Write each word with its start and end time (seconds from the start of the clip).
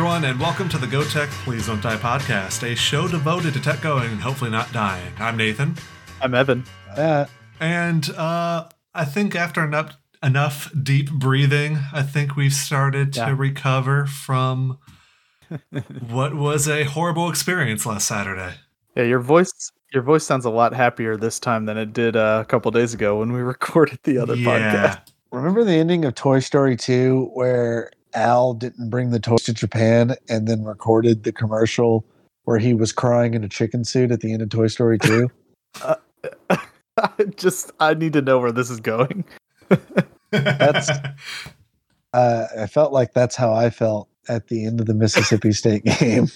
everyone, 0.00 0.24
and 0.24 0.40
welcome 0.40 0.66
to 0.66 0.78
the 0.78 0.86
Go 0.86 1.04
Tech 1.04 1.28
Please 1.44 1.66
Don't 1.66 1.82
Die 1.82 1.96
podcast, 1.98 2.62
a 2.62 2.74
show 2.74 3.06
devoted 3.06 3.52
to 3.52 3.60
tech 3.60 3.82
going 3.82 4.10
and 4.12 4.18
hopefully 4.18 4.50
not 4.50 4.72
dying. 4.72 5.12
I'm 5.18 5.36
Nathan. 5.36 5.76
I'm 6.22 6.32
Evan. 6.34 6.64
Uh, 6.96 7.26
And 7.60 8.08
uh, 8.16 8.68
I 8.94 9.04
think 9.04 9.34
after 9.36 9.62
enough, 9.62 9.98
enough 10.22 10.72
deep 10.82 11.10
breathing, 11.12 11.76
I 11.92 12.00
think 12.02 12.34
we've 12.34 12.54
started 12.54 13.12
to 13.12 13.20
Yeah. 13.20 13.34
recover 13.36 14.06
from 14.06 14.78
what 16.08 16.34
was 16.34 16.66
a 16.66 16.84
horrible 16.84 17.28
experience 17.28 17.84
last 17.84 18.08
Saturday. 18.08 18.54
Yeah, 18.96 19.02
your 19.04 19.20
voice 19.20 19.70
your 19.92 20.02
voice 20.02 20.24
sounds 20.24 20.46
a 20.46 20.50
lot 20.50 20.72
happier 20.72 21.18
this 21.18 21.38
time 21.38 21.66
than 21.66 21.76
it 21.76 21.92
did 21.92 22.16
uh, 22.16 22.38
a 22.40 22.46
couple 22.46 22.70
days 22.70 22.94
ago 22.94 23.18
when 23.18 23.32
we 23.34 23.40
recorded 23.42 23.98
the 24.04 24.16
other 24.16 24.36
podcast. 24.36 25.00
remember 25.30 25.62
the 25.62 25.74
ending 25.74 26.06
of 26.06 26.14
Toy 26.14 26.38
Story 26.40 26.74
2 26.76 27.32
where 27.34 27.90
Al 28.14 28.54
didn't 28.54 28.90
bring 28.90 29.10
the 29.10 29.20
toys 29.20 29.42
to 29.44 29.54
Japan 29.54 30.16
and 30.28 30.46
then 30.48 30.64
recorded 30.64 31.22
the 31.24 31.32
commercial 31.32 32.04
where 32.44 32.58
he 32.58 32.74
was 32.74 32.92
crying 32.92 33.34
in 33.34 33.44
a 33.44 33.48
chicken 33.48 33.84
suit 33.84 34.10
at 34.10 34.20
the 34.20 34.32
end 34.32 34.42
of 34.42 34.48
Toy 34.48 34.66
Story 34.66 34.98
2? 34.98 35.30
I 36.50 37.08
just 37.36 37.70
I 37.80 37.94
need 37.94 38.12
to 38.14 38.22
know 38.22 38.38
where 38.38 38.52
this 38.52 38.70
is 38.70 38.80
going. 38.80 39.24
That's- 40.30 40.90
uh, 42.12 42.46
I 42.58 42.66
felt 42.66 42.92
like 42.92 43.12
that's 43.12 43.36
how 43.36 43.52
I 43.52 43.70
felt 43.70 44.08
at 44.28 44.48
the 44.48 44.66
end 44.66 44.80
of 44.80 44.86
the 44.86 44.94
Mississippi 44.94 45.52
State 45.52 45.84
game 45.84 46.26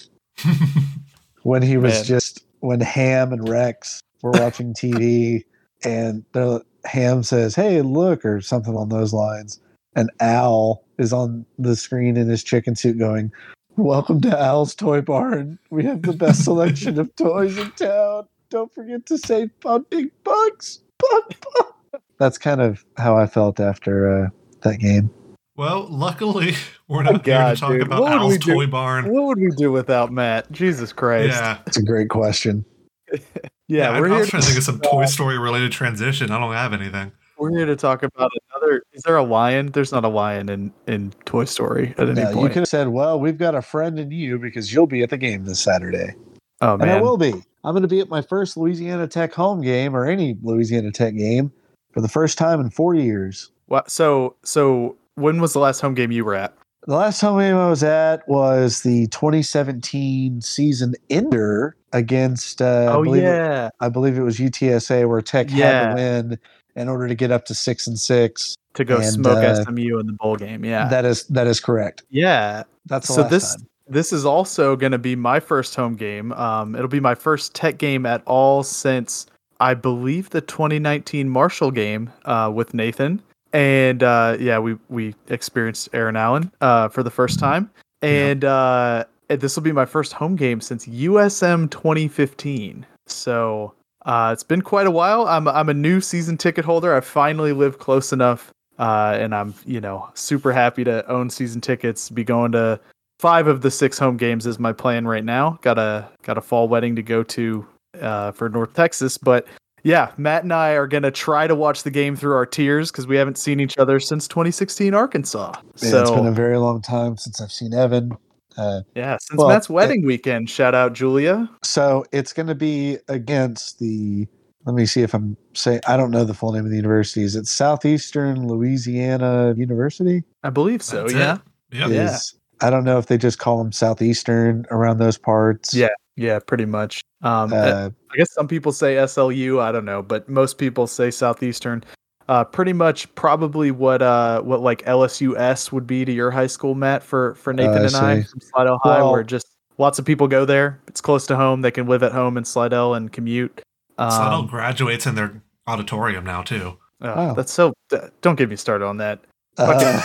when 1.43 1.61
he 1.61 1.75
was 1.77 1.95
Man. 1.95 2.03
just 2.05 2.45
when 2.61 2.79
Hamm 2.79 3.33
and 3.33 3.47
Rex 3.49 4.01
were 4.21 4.31
watching 4.31 4.73
TV 4.73 5.43
and 5.83 6.23
the 6.31 6.63
Hamm 6.85 7.23
says, 7.23 7.55
"Hey, 7.55 7.81
look," 7.81 8.23
or 8.23 8.39
something 8.39 8.75
on 8.75 8.87
those 8.89 9.11
lines, 9.11 9.59
and 9.95 10.09
Al 10.21 10.84
is 10.97 11.13
on 11.13 11.45
the 11.59 11.75
screen 11.75 12.17
in 12.17 12.27
his 12.27 12.43
chicken 12.43 12.75
suit 12.75 12.97
going, 12.97 13.31
"Welcome 13.77 14.21
to 14.21 14.39
Al's 14.39 14.75
Toy 14.75 15.01
Barn. 15.01 15.59
We 15.69 15.83
have 15.85 16.01
the 16.03 16.13
best 16.13 16.43
selection 16.43 16.99
of 16.99 17.15
toys 17.15 17.57
in 17.57 17.71
town. 17.71 18.27
Don't 18.49 18.73
forget 18.73 19.05
to 19.07 19.17
save 19.17 19.49
on 19.65 19.85
big 19.89 20.11
bucks." 20.23 20.79
Buck, 20.99 21.33
buck." 21.41 22.01
That's 22.19 22.37
kind 22.37 22.61
of 22.61 22.85
how 22.97 23.17
I 23.17 23.27
felt 23.27 23.59
after 23.59 24.25
uh, 24.25 24.29
that 24.61 24.79
game. 24.79 25.09
well, 25.57 25.87
luckily, 25.89 26.53
we're 26.87 27.03
not 27.03 27.15
Oh, 27.15 27.19
here 27.23 27.53
to 27.53 27.55
talk 27.59 27.71
dude. 27.71 27.81
about 27.81 28.01
What 28.01 28.11
would 28.13 28.19
we 28.27 28.33
Al's 28.33 28.37
do? 28.37 28.53
Toy 28.53 28.67
Barn. 28.67 29.11
What 29.13 29.23
would 29.25 29.39
we 29.39 29.49
do 29.57 29.71
without 29.71 30.11
Matt? 30.13 30.49
Jesus 30.51 30.93
Christ. 30.93 31.29
Yeah, 31.35 31.57
It's 31.67 31.77
a 31.77 31.83
great 31.83 32.09
question. 32.09 32.65
Yeah, 33.67 33.89
I, 33.89 33.99
we're 33.99 34.05
I 34.05 34.09
here 34.11 34.19
was 34.19 34.29
trying 34.29 34.41
to 34.43 34.47
think 34.47 34.59
of 34.59 34.63
some 34.63 34.79
Toy 34.79 35.05
Story 35.05 35.39
related 35.39 35.71
transition. 35.71 36.29
I 36.29 36.37
don't 36.39 36.53
have 36.53 36.71
anything. 36.71 37.11
We're 37.37 37.51
here 37.55 37.65
to 37.65 37.75
talk 37.75 38.03
about 38.03 38.31
another 38.53 38.83
is 38.93 39.03
there 39.03 39.17
a 39.17 39.23
lion? 39.23 39.71
There's 39.71 39.91
not 39.91 40.03
a 40.05 40.09
lion 40.09 40.49
in 40.49 40.71
in 40.87 41.11
Toy 41.25 41.45
Story 41.45 41.93
at 41.97 42.09
any 42.09 42.21
No, 42.21 42.29
you 42.29 42.35
point. 42.35 42.53
could 42.53 42.59
have 42.61 42.67
said, 42.67 42.87
"Well, 42.89 43.19
we've 43.19 43.37
got 43.37 43.55
a 43.55 43.61
friend 43.61 43.99
in 43.99 44.11
you 44.11 44.39
because 44.39 44.73
you'll 44.73 44.87
be 44.87 45.03
at 45.03 45.09
the 45.09 45.17
game 45.17 45.45
this 45.45 45.59
Saturday," 45.59 46.13
oh 46.61 46.73
and 46.73 46.89
I 46.89 47.01
will 47.01 47.17
be. 47.17 47.33
I'm 47.63 47.73
going 47.73 47.81
to 47.81 47.87
be 47.87 47.99
at 47.99 48.09
my 48.09 48.21
first 48.21 48.57
Louisiana 48.57 49.07
Tech 49.07 49.33
home 49.33 49.61
game 49.61 49.95
or 49.95 50.05
any 50.05 50.37
Louisiana 50.43 50.91
Tech 50.91 51.15
game 51.15 51.51
for 51.93 52.01
the 52.01 52.07
first 52.07 52.37
time 52.37 52.59
in 52.61 52.69
four 52.69 52.93
years. 52.95 53.51
What 53.67 53.89
so 53.89 54.35
so 54.43 54.95
when 55.15 55.41
was 55.41 55.53
the 55.53 55.59
last 55.59 55.81
home 55.81 55.93
game 55.95 56.11
you 56.11 56.23
were 56.25 56.35
at? 56.35 56.53
The 56.87 56.93
last 56.95 57.19
home 57.21 57.39
game 57.39 57.55
I 57.55 57.67
was 57.67 57.81
at 57.83 58.27
was 58.29 58.83
the 58.83 59.07
2017 59.07 60.41
season 60.41 60.93
ender 61.09 61.75
against. 61.93 62.61
Uh, 62.61 62.89
I 62.89 62.93
oh 62.93 63.03
believe 63.03 63.23
it- 63.23 63.25
yeah. 63.25 63.69
I 63.79 63.89
believe 63.89 64.17
it 64.17 64.21
was 64.21 64.37
UTSA 64.39 65.07
where 65.09 65.21
Tech 65.21 65.49
had 65.49 65.57
Yeah. 65.59 65.89
to 65.89 65.95
win 65.95 66.39
in 66.75 66.89
order 66.89 67.07
to 67.07 67.15
get 67.15 67.31
up 67.31 67.45
to 67.45 67.55
six 67.55 67.87
and 67.87 67.97
six. 67.99 68.55
To 68.75 68.83
go 68.83 68.97
And, 68.97 69.05
smoke 69.05 69.37
uh, 69.37 69.63
SMU 69.63 69.99
in 69.99 70.07
the 70.07 70.13
bowl 70.13 70.35
game. 70.35 70.65
Yeah. 70.65 70.89
That 70.89 71.05
is 71.05 71.23
that 71.27 71.47
is 71.47 71.59
correct. 71.59 72.03
yeah. 72.09 72.63
That's 72.87 73.07
so 73.07 73.23
this 73.23 73.55
time. 73.55 73.67
this 73.87 74.13
is 74.13 74.25
also 74.25 74.75
going 74.75 74.91
to 74.91 74.97
be 74.99 75.15
my 75.15 75.39
first 75.39 75.75
home 75.75 75.95
game. 75.95 76.33
Um, 76.33 76.75
it'll 76.75 76.87
be 76.87 76.99
my 76.99 77.15
first 77.15 77.55
tech 77.55 77.77
game 77.77 78.05
at 78.05 78.21
all 78.25 78.61
since 78.63 79.27
I 79.59 79.73
believe 79.73 80.29
the 80.31 80.41
2019 80.41 81.29
Marshall 81.29 81.71
game 81.71 82.11
uh, 82.25 82.51
with 82.53 82.73
Nathan. 82.73 83.21
And 83.53 84.03
uh, 84.03 84.35
yeah, 84.39 84.59
we 84.59 84.77
we 84.89 85.15
experienced 85.29 85.89
Aaron 85.93 86.17
Allen 86.17 86.51
uh, 86.59 86.89
for 86.89 87.03
the 87.03 87.09
first 87.09 87.39
time, 87.39 87.71
and 88.01 88.43
uh, 88.43 89.05
and 89.29 89.39
this 89.39 89.55
will 89.55 89.63
be 89.63 89.71
my 89.71 89.85
first 89.85 90.11
home 90.11 90.35
game 90.35 90.59
since 90.59 90.85
USM 90.85 91.71
2015. 91.71 92.85
So 93.07 93.73
uh, 94.05 94.29
it's 94.31 94.43
been 94.43 94.61
quite 94.61 94.87
a 94.87 94.91
while. 94.91 95.27
I'm 95.27 95.47
I'm 95.47 95.69
a 95.69 95.73
new 95.73 95.99
season 95.99 96.37
ticket 96.37 96.63
holder. 96.63 96.95
I 96.95 97.01
finally 97.01 97.53
live 97.53 97.79
close 97.79 98.13
enough, 98.13 98.51
uh, 98.77 99.17
and 99.19 99.33
I'm 99.33 99.53
you 99.65 99.81
know 99.81 100.09
super 100.13 100.53
happy 100.53 100.83
to 100.83 101.05
own 101.09 101.29
season 101.29 101.59
tickets. 101.59 102.09
Be 102.09 102.23
going 102.23 102.51
to 102.53 102.79
five 103.19 103.47
of 103.47 103.61
the 103.61 103.71
six 103.71 103.97
home 103.97 104.17
games 104.17 104.45
is 104.45 104.59
my 104.59 104.73
plan 104.73 105.07
right 105.07 105.25
now. 105.25 105.57
Got 105.61 105.79
a 105.79 106.07
got 106.23 106.37
a 106.37 106.41
fall 106.41 106.67
wedding 106.67 106.95
to 106.95 107.03
go 107.03 107.23
to 107.23 107.65
uh, 107.99 108.31
for 108.31 108.47
North 108.47 108.73
Texas, 108.73 109.17
but 109.17 109.47
yeah, 109.83 110.11
Matt 110.17 110.43
and 110.43 110.53
I 110.53 110.71
are 110.71 110.87
gonna 110.87 111.11
try 111.11 111.47
to 111.47 111.55
watch 111.55 111.81
the 111.83 111.91
game 111.91 112.15
through 112.15 112.35
our 112.35 112.45
tears 112.45 112.91
because 112.91 113.07
we 113.07 113.15
haven't 113.15 113.37
seen 113.37 113.59
each 113.59 113.77
other 113.77 113.99
since 113.99 114.27
2016 114.27 114.93
Arkansas. 114.93 115.53
Yeah, 115.77 115.89
so 115.89 116.01
it's 116.01 116.11
been 116.11 116.27
a 116.27 116.31
very 116.31 116.57
long 116.57 116.81
time 116.81 117.17
since 117.17 117.41
I've 117.41 117.51
seen 117.51 117.73
Evan. 117.73 118.17
Uh, 118.57 118.81
yeah, 118.95 119.17
since 119.21 119.37
well, 119.37 119.49
Matt's 119.49 119.69
it- 119.69 119.73
wedding 119.73 120.05
weekend. 120.05 120.49
Shout 120.49 120.75
out 120.75 120.93
Julia. 120.93 121.49
So 121.63 122.05
it's 122.11 122.33
going 122.33 122.47
to 122.47 122.55
be 122.55 122.97
against 123.07 123.79
the. 123.79 124.27
Let 124.65 124.75
me 124.75 124.85
see 124.87 125.03
if 125.03 125.13
I'm 125.13 125.37
saying. 125.53 125.81
I 125.87 125.95
don't 125.95 126.09
know 126.11 126.23
the 126.23 126.33
full 126.33 126.51
name 126.51 126.65
of 126.65 126.71
the 126.71 126.77
university. 126.77 127.21
Is 127.21 127.35
it 127.35 127.45
Southeastern 127.45 128.47
Louisiana 128.47 129.53
University? 129.55 130.23
I 130.43 130.49
believe 130.49 130.81
so. 130.81 131.03
That's 131.03 131.13
yeah. 131.13 131.35
it. 131.35 131.77
Yep. 131.77 131.89
Yeah. 131.89 132.13
Is 132.15 132.35
I 132.61 132.69
don't 132.69 132.83
know 132.83 132.97
if 132.97 133.07
they 133.07 133.17
just 133.17 133.37
call 133.37 133.57
them 133.59 133.71
Southeastern 133.71 134.65
around 134.71 134.97
those 134.97 135.17
parts. 135.17 135.73
Yeah. 135.73 135.89
Yeah, 136.15 136.39
pretty 136.39 136.65
much. 136.65 137.01
Um, 137.23 137.51
Uh, 137.53 137.89
I 138.11 138.17
guess 138.17 138.33
some 138.33 138.47
people 138.47 138.71
say 138.71 138.95
SLU. 138.95 139.59
I 139.59 139.71
don't 139.71 139.85
know, 139.85 140.01
but 140.01 140.29
most 140.29 140.57
people 140.57 140.87
say 140.87 141.11
Southeastern. 141.11 141.83
Uh, 142.27 142.43
pretty 142.43 142.73
much, 142.73 143.13
probably 143.15 143.69
what 143.69 144.01
uh 144.01 144.41
what 144.41 144.59
like 144.61 144.83
LSUS 144.85 145.71
would 145.71 145.85
be 145.85 146.03
to 146.05 146.11
your 146.11 146.31
high 146.31 146.47
school, 146.47 146.73
Matt, 146.73 147.03
for 147.03 147.35
for 147.35 147.53
Nathan 147.53 147.83
I 147.83 147.85
and 147.85 147.95
I 147.95 148.23
from 148.23 148.39
Slidell 148.41 148.79
High, 148.83 148.97
Well- 148.97 149.11
where 149.11 149.23
just 149.23 149.47
lots 149.77 149.99
of 149.99 150.05
people 150.05 150.27
go 150.27 150.43
there. 150.45 150.79
It's 150.87 151.01
close 151.01 151.27
to 151.27 151.35
home. 151.35 151.61
They 151.61 151.71
can 151.71 151.85
live 151.87 152.01
at 152.01 152.11
home 152.13 152.37
in 152.37 152.43
Slidell 152.45 152.93
and 152.95 153.11
commute. 153.11 153.61
Um, 153.97 154.09
Slidell 154.09 154.43
graduates 154.43 155.05
in 155.05 155.15
their 155.15 155.41
auditorium 155.67 156.23
now 156.25 156.41
too. 156.41 156.77
oh, 157.01 157.15
Wow. 157.15 157.33
That's 157.35 157.53
so. 157.53 157.73
uh, 157.93 158.07
Don't 158.21 158.35
get 158.37 158.49
me 158.49 158.55
started 158.55 158.85
on 158.85 158.97
that. 158.97 159.19
uh, 159.57 160.01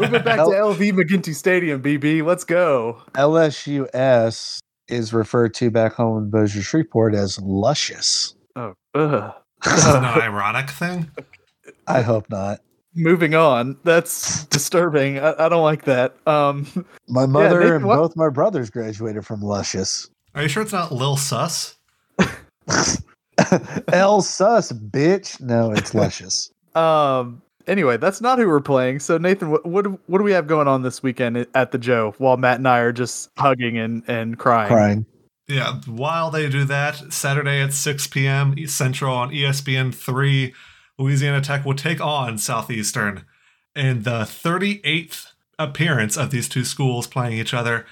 Moving 0.00 0.22
back 0.24 0.38
L- 0.38 0.50
to 0.50 0.56
LV 0.56 0.92
McGinty 0.92 1.34
Stadium, 1.34 1.82
BB. 1.82 2.24
Let's 2.24 2.44
go. 2.44 3.02
LSUS 3.14 4.58
is 4.88 5.12
referred 5.12 5.52
to 5.54 5.70
back 5.70 5.94
home 5.94 6.18
in 6.24 6.30
Bossier 6.30 6.62
Shreveport 6.62 7.14
as 7.14 7.40
luscious. 7.40 8.34
Oh, 8.54 8.74
ugh. 8.94 9.32
This 9.64 9.78
is 9.86 9.94
an 9.94 10.04
ironic 10.04 10.70
thing. 10.70 11.10
I 11.86 12.02
hope 12.02 12.28
not. 12.30 12.60
Moving 12.94 13.34
on. 13.34 13.76
That's 13.84 14.44
disturbing. 14.46 15.18
I, 15.18 15.34
I 15.46 15.48
don't 15.48 15.62
like 15.62 15.84
that. 15.84 16.16
Um, 16.26 16.66
My 17.08 17.26
mother 17.26 17.60
Nathan, 17.60 17.76
and 17.76 17.84
what- 17.86 17.96
both 17.96 18.16
my 18.16 18.28
brothers 18.30 18.70
graduated 18.70 19.26
from 19.26 19.40
luscious. 19.40 20.08
Are 20.34 20.42
you 20.42 20.48
sure 20.48 20.62
it's 20.62 20.72
not 20.72 20.92
Lil 20.92 21.16
Sus? 21.16 21.76
L 23.92 24.22
sus, 24.22 24.72
bitch. 24.72 25.40
No, 25.40 25.70
it's 25.72 25.94
luscious. 25.94 26.50
Um. 26.76 27.40
Anyway, 27.66 27.96
that's 27.96 28.20
not 28.20 28.38
who 28.38 28.46
we're 28.46 28.60
playing. 28.60 28.98
So 28.98 29.16
Nathan, 29.16 29.50
what 29.50 29.64
what, 29.64 29.84
do- 29.84 29.98
what 30.08 30.18
do 30.18 30.24
we 30.24 30.32
have 30.32 30.46
going 30.46 30.68
on 30.68 30.82
this 30.82 31.02
weekend 31.02 31.46
at 31.54 31.72
the 31.72 31.78
Joe? 31.78 32.14
While 32.18 32.36
Matt 32.36 32.58
and 32.58 32.68
I 32.68 32.80
are 32.80 32.92
just 32.92 33.30
hugging 33.38 33.78
and 33.78 34.02
and 34.06 34.38
crying. 34.38 34.68
Crying. 34.68 35.06
Yeah, 35.48 35.80
while 35.86 36.30
they 36.30 36.50
do 36.50 36.64
that, 36.64 37.14
Saturday 37.14 37.62
at 37.62 37.72
6 37.72 38.08
p.m. 38.08 38.66
Central 38.66 39.14
on 39.14 39.30
ESPN 39.30 39.94
3, 39.94 40.52
Louisiana 40.98 41.40
Tech 41.40 41.64
will 41.64 41.74
take 41.74 42.00
on 42.00 42.38
Southeastern 42.38 43.24
in 43.74 44.02
the 44.02 44.20
38th 44.20 45.32
appearance 45.58 46.16
of 46.16 46.30
these 46.30 46.48
two 46.48 46.64
schools 46.64 47.06
playing 47.06 47.38
each 47.38 47.54
other. 47.54 47.86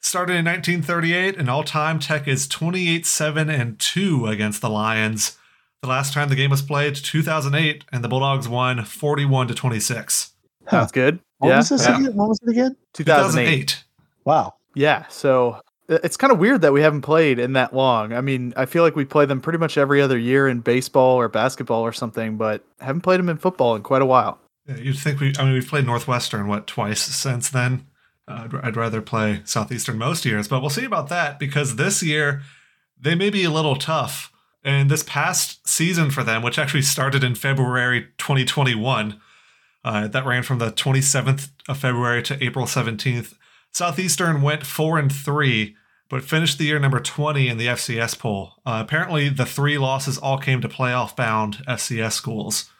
Started 0.00 0.34
in 0.34 0.44
1938, 0.44 1.36
and 1.36 1.50
all 1.50 1.64
time 1.64 1.98
Tech 1.98 2.28
is 2.28 2.46
28 2.46 3.04
7 3.04 3.50
and 3.50 3.78
2 3.78 4.26
against 4.26 4.60
the 4.60 4.70
Lions. 4.70 5.36
The 5.82 5.88
last 5.88 6.14
time 6.14 6.28
the 6.28 6.36
game 6.36 6.50
was 6.50 6.62
played, 6.62 6.94
2008, 6.94 7.84
and 7.92 8.04
the 8.04 8.08
Bulldogs 8.08 8.48
won 8.48 8.84
41 8.84 9.48
to 9.48 9.54
26. 9.54 10.32
That's 10.70 10.92
good. 10.92 11.20
What 11.38 11.48
yeah. 11.48 11.56
was 11.58 11.68
this 11.68 11.86
yeah. 11.86 11.98
again? 11.98 12.16
What 12.16 12.28
was 12.28 12.40
it 12.42 12.50
again? 12.50 12.76
2008. 12.94 13.84
Wow. 14.24 14.54
Yeah. 14.74 15.06
So 15.08 15.60
it's 15.88 16.16
kind 16.16 16.32
of 16.32 16.38
weird 16.38 16.62
that 16.62 16.72
we 16.72 16.82
haven't 16.82 17.02
played 17.02 17.38
in 17.38 17.52
that 17.52 17.74
long. 17.74 18.12
I 18.12 18.20
mean, 18.20 18.52
I 18.56 18.66
feel 18.66 18.82
like 18.82 18.96
we 18.96 19.04
play 19.04 19.26
them 19.26 19.40
pretty 19.40 19.58
much 19.58 19.78
every 19.78 20.00
other 20.02 20.18
year 20.18 20.48
in 20.48 20.60
baseball 20.60 21.16
or 21.16 21.28
basketball 21.28 21.82
or 21.82 21.92
something, 21.92 22.36
but 22.36 22.64
haven't 22.80 23.02
played 23.02 23.20
them 23.20 23.28
in 23.28 23.36
football 23.36 23.76
in 23.76 23.82
quite 23.82 24.02
a 24.02 24.06
while. 24.06 24.38
Yeah, 24.66 24.76
you'd 24.76 24.98
think 24.98 25.20
we, 25.20 25.32
I 25.38 25.44
mean, 25.44 25.52
we've 25.52 25.66
played 25.66 25.86
Northwestern, 25.86 26.48
what, 26.48 26.66
twice 26.66 27.00
since 27.00 27.48
then? 27.48 27.86
Uh, 28.26 28.48
I'd, 28.52 28.66
I'd 28.66 28.76
rather 28.76 29.00
play 29.00 29.42
Southeastern 29.44 29.98
most 29.98 30.24
years, 30.24 30.48
but 30.48 30.60
we'll 30.60 30.70
see 30.70 30.84
about 30.84 31.08
that 31.08 31.38
because 31.38 31.76
this 31.76 32.02
year 32.02 32.42
they 33.00 33.14
may 33.14 33.30
be 33.30 33.44
a 33.44 33.50
little 33.50 33.76
tough. 33.76 34.32
And 34.64 34.90
this 34.90 35.04
past 35.04 35.68
season 35.68 36.10
for 36.10 36.24
them, 36.24 36.42
which 36.42 36.58
actually 36.58 36.82
started 36.82 37.22
in 37.22 37.36
February 37.36 38.08
2021, 38.18 39.20
uh, 39.84 40.08
that 40.08 40.26
ran 40.26 40.42
from 40.42 40.58
the 40.58 40.72
27th 40.72 41.50
of 41.68 41.78
February 41.78 42.20
to 42.24 42.44
April 42.44 42.66
17th. 42.66 43.34
Southeastern 43.76 44.40
went 44.40 44.64
four 44.64 44.98
and 44.98 45.12
three, 45.12 45.76
but 46.08 46.24
finished 46.24 46.56
the 46.56 46.64
year 46.64 46.78
number 46.78 46.98
20 46.98 47.46
in 47.46 47.58
the 47.58 47.66
FCS 47.66 48.18
poll. 48.18 48.54
Uh, 48.64 48.82
apparently, 48.82 49.28
the 49.28 49.44
three 49.44 49.76
losses 49.76 50.16
all 50.16 50.38
came 50.38 50.62
to 50.62 50.68
playoff 50.68 51.14
bound 51.14 51.56
FCS 51.68 52.12
schools. 52.12 52.70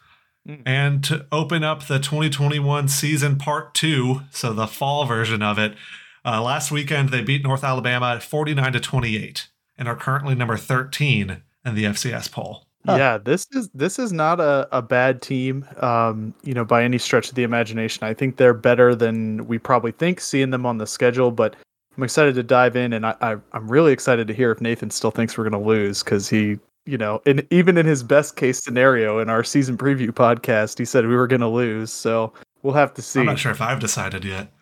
Mm. 0.48 0.62
And 0.64 1.04
to 1.04 1.26
open 1.31 1.62
up 1.62 1.87
the 1.87 1.98
2021 1.98 2.88
season 2.88 3.37
part 3.37 3.75
two, 3.75 4.22
so 4.31 4.54
the 4.54 4.66
fall 4.66 5.04
version 5.04 5.43
of 5.43 5.58
it, 5.58 5.76
uh, 6.25 6.43
last 6.43 6.70
weekend 6.70 7.10
they 7.10 7.20
beat 7.20 7.44
North 7.44 7.62
Alabama 7.62 8.19
49 8.19 8.72
to 8.72 8.81
28 8.81 9.48
and 9.76 9.88
are 9.88 9.96
currently 9.96 10.34
number 10.34 10.56
13 10.56 11.43
in 11.66 11.75
the 11.75 11.84
FCS 11.84 12.32
poll. 12.32 12.66
Huh. 12.87 12.97
Yeah, 12.97 13.19
this 13.19 13.49
is 13.53 13.69
this 13.75 13.99
is 13.99 14.12
not 14.12 14.38
a, 14.38 14.69
a 14.71 14.81
bad 14.81 15.21
team, 15.21 15.67
um, 15.79 16.33
you 16.44 16.55
know, 16.55 16.65
by 16.65 16.85
any 16.85 16.99
stretch 16.99 17.29
of 17.29 17.35
the 17.35 17.43
imagination. 17.43 18.05
I 18.05 18.15
think 18.15 18.37
they're 18.37 18.55
better 18.55 18.94
than 18.94 19.47
we 19.49 19.59
probably 19.59 19.91
think, 19.91 20.21
seeing 20.21 20.50
them 20.50 20.65
on 20.65 20.79
the 20.79 20.87
schedule. 20.87 21.33
But 21.33 21.56
I'm 21.97 22.05
excited 22.05 22.37
to 22.37 22.44
dive 22.44 22.77
in, 22.77 22.93
and 22.93 23.05
I, 23.05 23.15
I 23.21 23.37
I'm 23.53 23.69
really 23.69 23.93
excited 23.93 24.29
to 24.29 24.35
hear 24.35 24.53
if 24.53 24.61
Nathan 24.61 24.91
still 24.91 25.11
thinks 25.11 25.37
we're 25.37 25.49
going 25.49 25.61
to 25.61 25.69
lose 25.69 26.05
because 26.05 26.29
he, 26.29 26.59
you 26.85 26.97
know, 26.97 27.21
in 27.27 27.44
even 27.50 27.77
in 27.77 27.87
his 27.87 28.05
best 28.05 28.37
case 28.37 28.62
scenario 28.62 29.19
in 29.19 29.29
our 29.29 29.43
season 29.43 29.77
preview 29.77 30.11
podcast, 30.11 30.79
he 30.79 30.85
said 30.85 31.06
we 31.06 31.17
were 31.17 31.27
going 31.27 31.41
to 31.41 31.49
lose. 31.49 31.93
So 31.93 32.32
we'll 32.62 32.75
have 32.75 32.94
to 32.94 33.03
see. 33.03 33.21
I'm 33.21 33.27
not 33.27 33.39
sure 33.39 33.53
if 33.53 33.61
I've 33.61 33.81
decided 33.81 34.25
yet. 34.25 34.53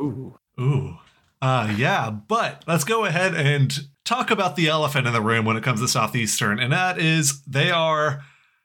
Ooh. 0.00 0.38
Ooh. 0.60 0.98
Uh, 1.40 1.74
yeah, 1.76 2.10
but 2.10 2.62
let's 2.68 2.84
go 2.84 3.04
ahead 3.04 3.34
and 3.34 3.88
talk 4.12 4.30
about 4.30 4.56
the 4.56 4.68
elephant 4.68 5.06
in 5.06 5.12
the 5.12 5.22
room 5.22 5.46
when 5.46 5.56
it 5.56 5.62
comes 5.62 5.80
to 5.80 5.88
Southeastern, 5.88 6.58
and 6.58 6.72
that 6.72 6.98
is 6.98 7.42
they 7.44 7.70
are 7.70 8.22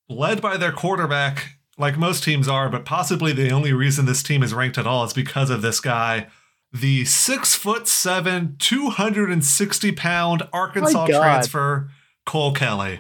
led 0.10 0.42
by 0.42 0.58
their 0.58 0.74
quarterback, 0.74 1.58
like 1.78 1.98
most 1.98 2.24
teams 2.24 2.50
are, 2.50 2.70
but 2.70 2.84
possibly 2.84 3.32
the 3.32 3.52
only 3.52 3.72
reason 3.72 4.06
this 4.06 4.22
team 4.22 4.44
is 4.44 4.54
ranked 4.54 4.78
at 4.78 4.86
all 4.86 5.06
is 5.06 5.14
because 5.14 5.50
of 5.50 5.62
this 5.62 5.80
guy, 5.80 6.28
the 6.74 7.06
six 7.06 7.56
foot 7.56 7.88
seven, 7.88 8.58
260 8.60 9.92
pound 9.94 10.44
Arkansas 10.52 11.08
transfer, 11.08 11.90
Cole 12.26 12.54
Kelly. 12.54 13.00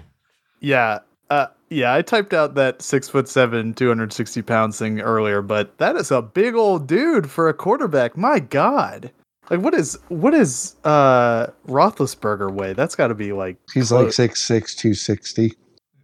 Yeah. 0.62 1.00
Uh, 1.30 1.48
yeah, 1.70 1.94
I 1.94 2.02
typed 2.02 2.34
out 2.34 2.56
that 2.56 2.82
six 2.82 3.10
foot 3.10 3.28
seven, 3.28 3.74
260 3.74 4.42
pounds 4.44 4.80
thing 4.80 5.02
earlier, 5.02 5.42
but 5.42 5.78
that 5.80 5.98
is 5.98 6.12
a 6.12 6.22
big 6.22 6.56
old 6.56 6.88
dude 6.88 7.30
for 7.30 7.50
a 7.50 7.54
quarterback. 7.54 8.16
My 8.16 8.40
God. 8.40 9.12
Like 9.50 9.62
what 9.62 9.74
is 9.74 9.98
what 10.10 10.34
is 10.34 10.76
uh 10.84 11.48
Roethlisberger 11.68 12.52
weigh? 12.52 12.74
That's 12.74 12.96
got 12.96 13.08
to 13.08 13.16
be 13.16 13.34
like 13.34 13.58
He's 13.74 13.92
like 13.92 14.12
six 14.12 14.44
six 14.44 14.76
two 14.76 14.94
sixty. 14.94 15.54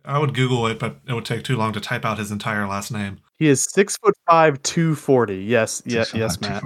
I 0.06 0.20
would 0.20 0.34
Google 0.34 0.68
it, 0.68 0.80
but 0.80 0.98
it 1.08 1.14
would 1.14 1.26
take 1.26 1.44
too 1.44 1.56
long 1.56 1.72
to 1.74 1.80
type 1.80 2.04
out 2.06 2.18
his 2.18 2.32
entire 2.32 2.68
last 2.68 2.92
name. 2.92 3.20
he 3.40 3.48
is 3.48 3.64
six 3.64 3.98
foot 3.98 4.16
five, 4.30 4.62
two 4.64 4.96
forty. 4.96 5.38
Yes, 5.44 5.82
yeah, 5.86 6.06
yes, 6.14 6.40
Matt. 6.42 6.64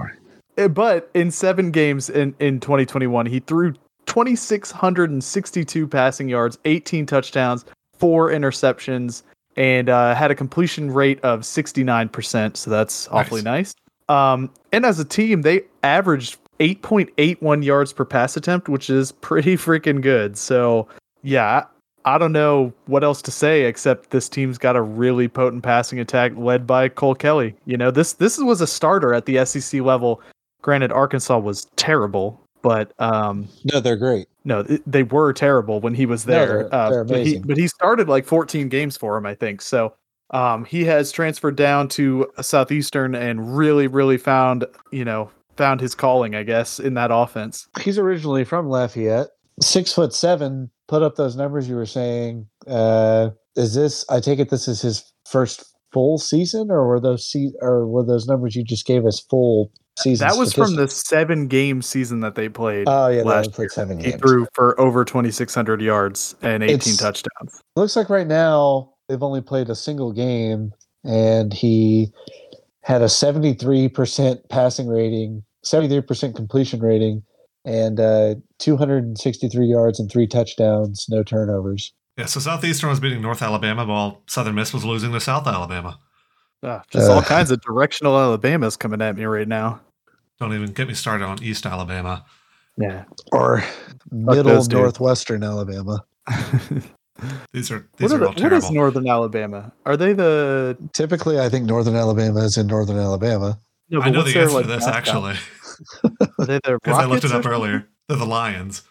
Uh, 0.56 0.68
But 0.68 1.08
in 1.14 1.30
seven 1.30 1.70
games 1.70 2.10
in 2.10 2.34
in 2.40 2.58
2021, 2.60 3.26
he 3.26 3.38
threw 3.40 3.74
2,662 4.06 5.86
passing 5.86 6.28
yards, 6.28 6.58
18 6.64 7.06
touchdowns, 7.06 7.64
four 7.92 8.30
interceptions, 8.30 9.22
and 9.56 9.88
uh, 9.88 10.14
had 10.14 10.30
a 10.30 10.34
completion 10.34 10.90
rate 10.90 11.20
of 11.20 11.40
69%. 11.40 12.56
So 12.56 12.70
that's 12.70 13.06
awfully 13.08 13.42
nice. 13.42 13.74
Um, 14.08 14.50
and 14.72 14.86
as 14.86 14.98
a 14.98 15.04
team, 15.04 15.42
they 15.42 15.62
averaged 15.82 16.38
8.81 16.60 17.64
yards 17.64 17.92
per 17.92 18.04
pass 18.04 18.36
attempt, 18.36 18.68
which 18.68 18.90
is 18.90 19.12
pretty 19.12 19.56
freaking 19.56 20.00
good. 20.00 20.36
So 20.36 20.88
yeah, 21.22 21.64
I 22.04 22.16
don't 22.18 22.32
know 22.32 22.72
what 22.86 23.04
else 23.04 23.20
to 23.22 23.30
say 23.30 23.62
except 23.64 24.10
this 24.10 24.28
team's 24.28 24.56
got 24.58 24.76
a 24.76 24.82
really 24.82 25.28
potent 25.28 25.62
passing 25.62 25.98
attack 26.00 26.32
led 26.36 26.66
by 26.66 26.88
Cole 26.88 27.14
Kelly. 27.14 27.54
You 27.66 27.76
know, 27.76 27.90
this 27.90 28.14
this 28.14 28.38
was 28.38 28.60
a 28.60 28.66
starter 28.66 29.12
at 29.14 29.26
the 29.26 29.44
SEC 29.44 29.80
level. 29.82 30.20
Granted, 30.62 30.90
Arkansas 30.92 31.38
was 31.38 31.66
terrible, 31.76 32.40
but 32.62 32.92
um, 32.98 33.46
No, 33.72 33.78
they're 33.80 33.96
great. 33.96 34.26
no, 34.44 34.62
they 34.62 35.02
were 35.04 35.32
terrible 35.32 35.80
when 35.80 35.94
he 35.94 36.06
was 36.06 36.26
No, 36.26 36.32
there. 36.32 36.46
they're- 36.46 36.68
uh, 36.72 36.90
they're 36.90 37.04
but 37.04 37.26
he 37.26 37.38
but 37.38 37.56
he 37.56 37.68
started 37.68 38.08
like 38.08 38.24
14 38.24 38.68
games 38.68 38.96
for 38.96 39.16
him, 39.16 39.26
I 39.26 39.34
think. 39.34 39.60
So 39.62 39.94
um, 40.30 40.64
he 40.64 40.84
has 40.84 41.10
transferred 41.12 41.56
down 41.56 41.88
to 41.90 42.26
Southeastern 42.40 43.14
and 43.14 43.56
really, 43.56 43.86
really 43.86 44.18
found 44.18 44.64
you 44.92 45.04
know 45.04 45.30
found 45.58 45.80
his 45.82 45.94
calling, 45.94 46.34
I 46.34 46.42
guess, 46.44 46.78
in 46.80 46.94
that 46.94 47.10
offense. 47.12 47.68
He's 47.82 47.98
originally 47.98 48.44
from 48.44 48.68
Lafayette. 48.70 49.28
Six 49.60 49.92
foot 49.92 50.14
seven. 50.14 50.70
Put 50.86 51.02
up 51.02 51.16
those 51.16 51.36
numbers 51.36 51.68
you 51.68 51.74
were 51.76 51.84
saying. 51.84 52.46
Uh, 52.66 53.30
is 53.56 53.74
this? 53.74 54.06
I 54.08 54.20
take 54.20 54.38
it 54.38 54.48
this 54.48 54.68
is 54.68 54.80
his 54.80 55.04
first 55.28 55.64
full 55.92 56.16
season, 56.16 56.70
or 56.70 56.86
were 56.86 57.00
those 57.00 57.30
se- 57.30 57.52
or 57.60 57.86
were 57.86 58.04
those 58.06 58.26
numbers 58.26 58.54
you 58.56 58.64
just 58.64 58.86
gave 58.86 59.04
us 59.04 59.20
full 59.28 59.70
season? 59.98 60.26
That 60.28 60.38
was 60.38 60.54
from 60.54 60.76
the 60.76 60.86
seven 60.88 61.48
game 61.48 61.82
season 61.82 62.20
that 62.20 62.36
they 62.36 62.48
played. 62.48 62.84
Oh 62.88 63.08
yeah, 63.08 63.22
last 63.22 63.52
played 63.52 63.70
seven 63.72 63.98
he 63.98 64.10
games. 64.12 64.22
threw 64.22 64.46
for 64.54 64.80
over 64.80 65.04
2,600 65.04 65.82
yards 65.82 66.36
and 66.40 66.62
18 66.62 66.74
It's- 66.76 66.96
touchdowns. 66.98 67.60
looks 67.74 67.96
like 67.96 68.08
right 68.08 68.26
now 68.28 68.92
they've 69.08 69.22
only 69.22 69.40
played 69.40 69.68
a 69.70 69.74
single 69.74 70.12
game 70.12 70.72
and 71.04 71.52
he 71.52 72.12
had 72.82 73.02
a 73.02 73.06
73% 73.08 74.48
passing 74.48 74.88
rating 74.88 75.42
73% 75.72 76.34
completion 76.34 76.80
rating 76.80 77.22
and 77.64 77.98
uh, 78.00 78.34
263 78.58 79.66
yards 79.66 79.98
and 80.00 80.10
three 80.10 80.26
touchdowns 80.26 81.06
no 81.08 81.22
turnovers 81.22 81.92
Yeah, 82.16 82.26
so 82.26 82.40
Southeastern 82.40 82.90
was 82.90 83.00
beating 83.00 83.20
North 83.22 83.42
Alabama 83.42 83.84
while 83.84 84.22
Southern 84.26 84.54
Miss 84.54 84.72
was 84.72 84.84
losing 84.84 85.12
to 85.12 85.20
South 85.20 85.46
Alabama. 85.46 85.98
Ah, 86.62 86.82
just 86.90 87.08
all 87.10 87.22
kinds 87.22 87.50
of 87.52 87.60
directional 87.60 88.18
Alabama's 88.18 88.76
coming 88.76 89.00
at 89.02 89.14
me 89.16 89.24
right 89.24 89.46
now. 89.46 89.80
Don't 90.40 90.52
even 90.54 90.72
get 90.72 90.88
me 90.88 90.94
started 90.94 91.24
on 91.24 91.42
East 91.42 91.66
Alabama. 91.66 92.24
Yeah. 92.80 93.04
or 93.32 93.62
middle 94.10 94.44
those 94.44 94.68
dudes. 94.68 94.80
northwestern 94.80 95.42
alabama 95.42 96.04
These 97.52 97.72
are 97.72 97.88
these 97.96 98.12
What, 98.12 98.20
are 98.22 98.28
are 98.28 98.32
the, 98.34 98.44
all 98.44 98.50
what 98.50 98.52
is. 98.52 98.70
Northern 98.70 99.08
Alabama? 99.08 99.72
Are 99.84 99.96
they 99.96 100.12
the? 100.12 100.78
typically 100.92 101.40
i 101.40 101.48
think 101.48 101.66
northern 101.66 101.96
alabama 101.96 102.40
is 102.44 102.56
in 102.56 102.68
northern 102.68 102.96
alabama 102.96 103.58
No, 103.90 104.00
I 104.00 104.04
but 104.04 104.10
know 104.12 104.18
what's 104.20 104.32
the 104.32 104.40
answer 104.40 104.54
like, 104.54 104.66
to 104.66 104.70
this 104.70 104.86
actually 104.86 105.32
Are 105.32 105.34
they 105.34 105.38
the 105.38 105.57
because 105.78 106.48
I 106.88 107.04
looked 107.04 107.24
it 107.24 107.32
up 107.32 107.44
or 107.44 107.50
earlier. 107.50 107.88
They're 108.08 108.16
the 108.18 108.26
Lions. 108.26 108.82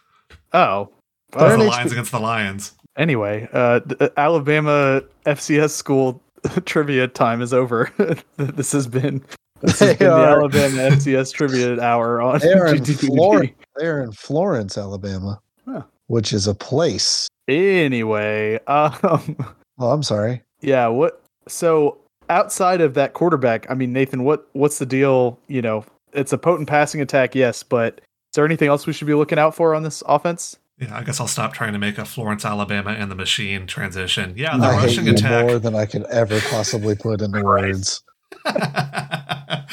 Oh. 0.52 0.90
They're 1.32 1.48
They're 1.48 1.58
the 1.58 1.64
Lions 1.64 1.90
HB 1.90 1.92
against 1.92 2.12
the 2.12 2.20
Lions. 2.20 2.72
Anyway, 2.96 3.48
uh, 3.52 3.80
d- 3.80 3.96
uh, 4.00 4.08
Alabama 4.16 5.02
FCS 5.26 5.70
school 5.70 6.20
trivia 6.64 7.06
time 7.08 7.42
is 7.42 7.52
over. 7.52 7.90
this 8.36 8.72
has 8.72 8.86
been 8.86 9.22
this 9.60 9.78
has 9.80 9.90
They 9.90 9.96
been 10.06 10.08
the 10.08 10.14
Alabama 10.26 10.96
FCS 10.96 11.32
trivia 11.32 11.80
hour 11.80 12.20
on 12.22 12.38
They 12.40 12.52
are 12.52 12.74
in 12.74 12.82
GTPD. 12.82 13.06
Florida. 13.06 13.52
they're 13.76 14.02
in 14.02 14.12
florence 14.12 14.78
alabama 14.78 15.40
Huh. 15.66 15.82
which 16.06 16.32
is 16.32 16.46
a 16.46 16.54
place 16.54 17.28
Anyway, 17.48 18.58
um, 18.66 19.36
oh 19.78 19.90
i'm 19.90 20.02
sorry 20.02 20.42
yeah. 20.60 20.86
What? 20.88 21.22
So 21.46 21.98
outside 22.30 22.80
of 22.80 22.94
that 22.94 23.12
quarterback, 23.14 23.64
I 23.70 23.74
mean, 23.74 23.92
Nathan, 23.92 24.24
what 24.24 24.48
what's 24.54 24.78
the 24.80 24.86
deal? 24.86 25.38
You 25.46 25.62
know, 25.62 25.84
it's 26.12 26.32
a 26.32 26.38
potent 26.38 26.68
passing 26.68 27.00
attack, 27.00 27.34
yes, 27.34 27.62
but 27.62 27.94
is 27.98 28.34
there 28.34 28.44
anything 28.44 28.68
else 28.68 28.86
we 28.86 28.92
should 28.92 29.06
be 29.06 29.14
looking 29.14 29.38
out 29.38 29.54
for 29.54 29.74
on 29.74 29.82
this 29.82 30.02
offense? 30.06 30.56
Yeah, 30.78 30.96
I 30.96 31.02
guess 31.02 31.18
I'll 31.20 31.26
stop 31.26 31.54
trying 31.54 31.72
to 31.72 31.78
make 31.78 31.98
a 31.98 32.04
Florence, 32.04 32.44
Alabama, 32.44 32.90
and 32.90 33.10
the 33.10 33.16
machine 33.16 33.66
transition. 33.66 34.34
Yeah, 34.36 34.56
the 34.56 34.66
I 34.66 34.74
hate 34.76 34.82
rushing 34.86 35.06
you 35.06 35.12
attack. 35.14 35.46
more 35.46 35.58
than 35.58 35.74
I 35.74 35.86
could 35.86 36.04
ever 36.04 36.40
possibly 36.50 36.94
put 36.94 37.20
into 37.20 37.42
words. 37.42 38.02
the 38.44 39.68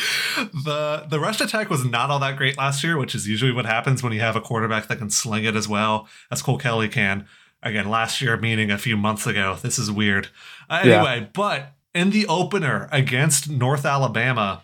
the 1.10 1.20
rush 1.20 1.42
attack 1.42 1.70
was 1.70 1.86
not 1.86 2.10
all 2.10 2.20
that 2.20 2.38
great 2.38 2.58
last 2.58 2.84
year, 2.84 2.98
which 2.98 3.16
is 3.16 3.28
usually 3.28 3.52
what 3.52 3.66
happens 3.66 4.04
when 4.04 4.14
you 4.14 4.20
have 4.22 4.36
a 4.36 4.42
quarterback 4.42 4.88
that 4.88 4.98
can 4.98 5.10
sling 5.10 5.46
it 5.46 5.56
as 5.56 5.68
well 5.68 6.08
as 6.32 6.42
Cole 6.42 6.58
Kelly 6.58 6.90
can. 6.90 7.26
Again, 7.64 7.90
last 7.90 8.22
year 8.22 8.38
meaning 8.38 8.70
a 8.72 8.78
few 8.78 8.98
months 8.98 9.26
ago. 9.26 9.58
This 9.62 9.80
is 9.80 9.92
weird. 9.92 10.28
Uh, 10.70 10.82
Yeah. 10.84 10.98
anyway, 11.06 11.30
but 11.34 11.74
in 11.94 12.12
the 12.12 12.28
opener 12.28 12.88
against 12.92 13.50
North 13.50 13.86
Alabama, 13.86 14.64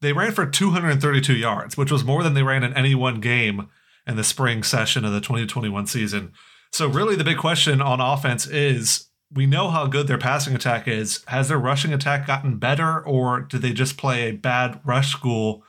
they 0.00 0.12
ran 0.12 0.32
for 0.32 0.46
232 0.46 1.34
yards, 1.34 1.76
which 1.76 1.90
was 1.90 2.04
more 2.04 2.22
than 2.22 2.34
they 2.34 2.42
ran 2.42 2.62
in 2.62 2.74
any 2.74 2.94
one 2.94 3.20
game 3.20 3.68
in 4.06 4.16
the 4.16 4.24
spring 4.24 4.62
session 4.62 5.04
of 5.04 5.12
the 5.12 5.20
2021 5.20 5.86
season. 5.86 6.32
So 6.72 6.86
really 6.86 7.16
the 7.16 7.24
big 7.24 7.38
question 7.38 7.80
on 7.80 8.00
offense 8.00 8.46
is 8.46 9.08
we 9.32 9.46
know 9.46 9.68
how 9.68 9.86
good 9.86 10.06
their 10.06 10.18
passing 10.18 10.54
attack 10.54 10.86
is. 10.86 11.24
Has 11.26 11.48
their 11.48 11.58
rushing 11.58 11.92
attack 11.92 12.26
gotten 12.26 12.58
better 12.58 13.04
or 13.04 13.40
did 13.40 13.62
they 13.62 13.72
just 13.72 13.96
play 13.96 14.28
a 14.28 14.32
bad 14.32 14.80
rush 14.84 15.10
school 15.10 15.64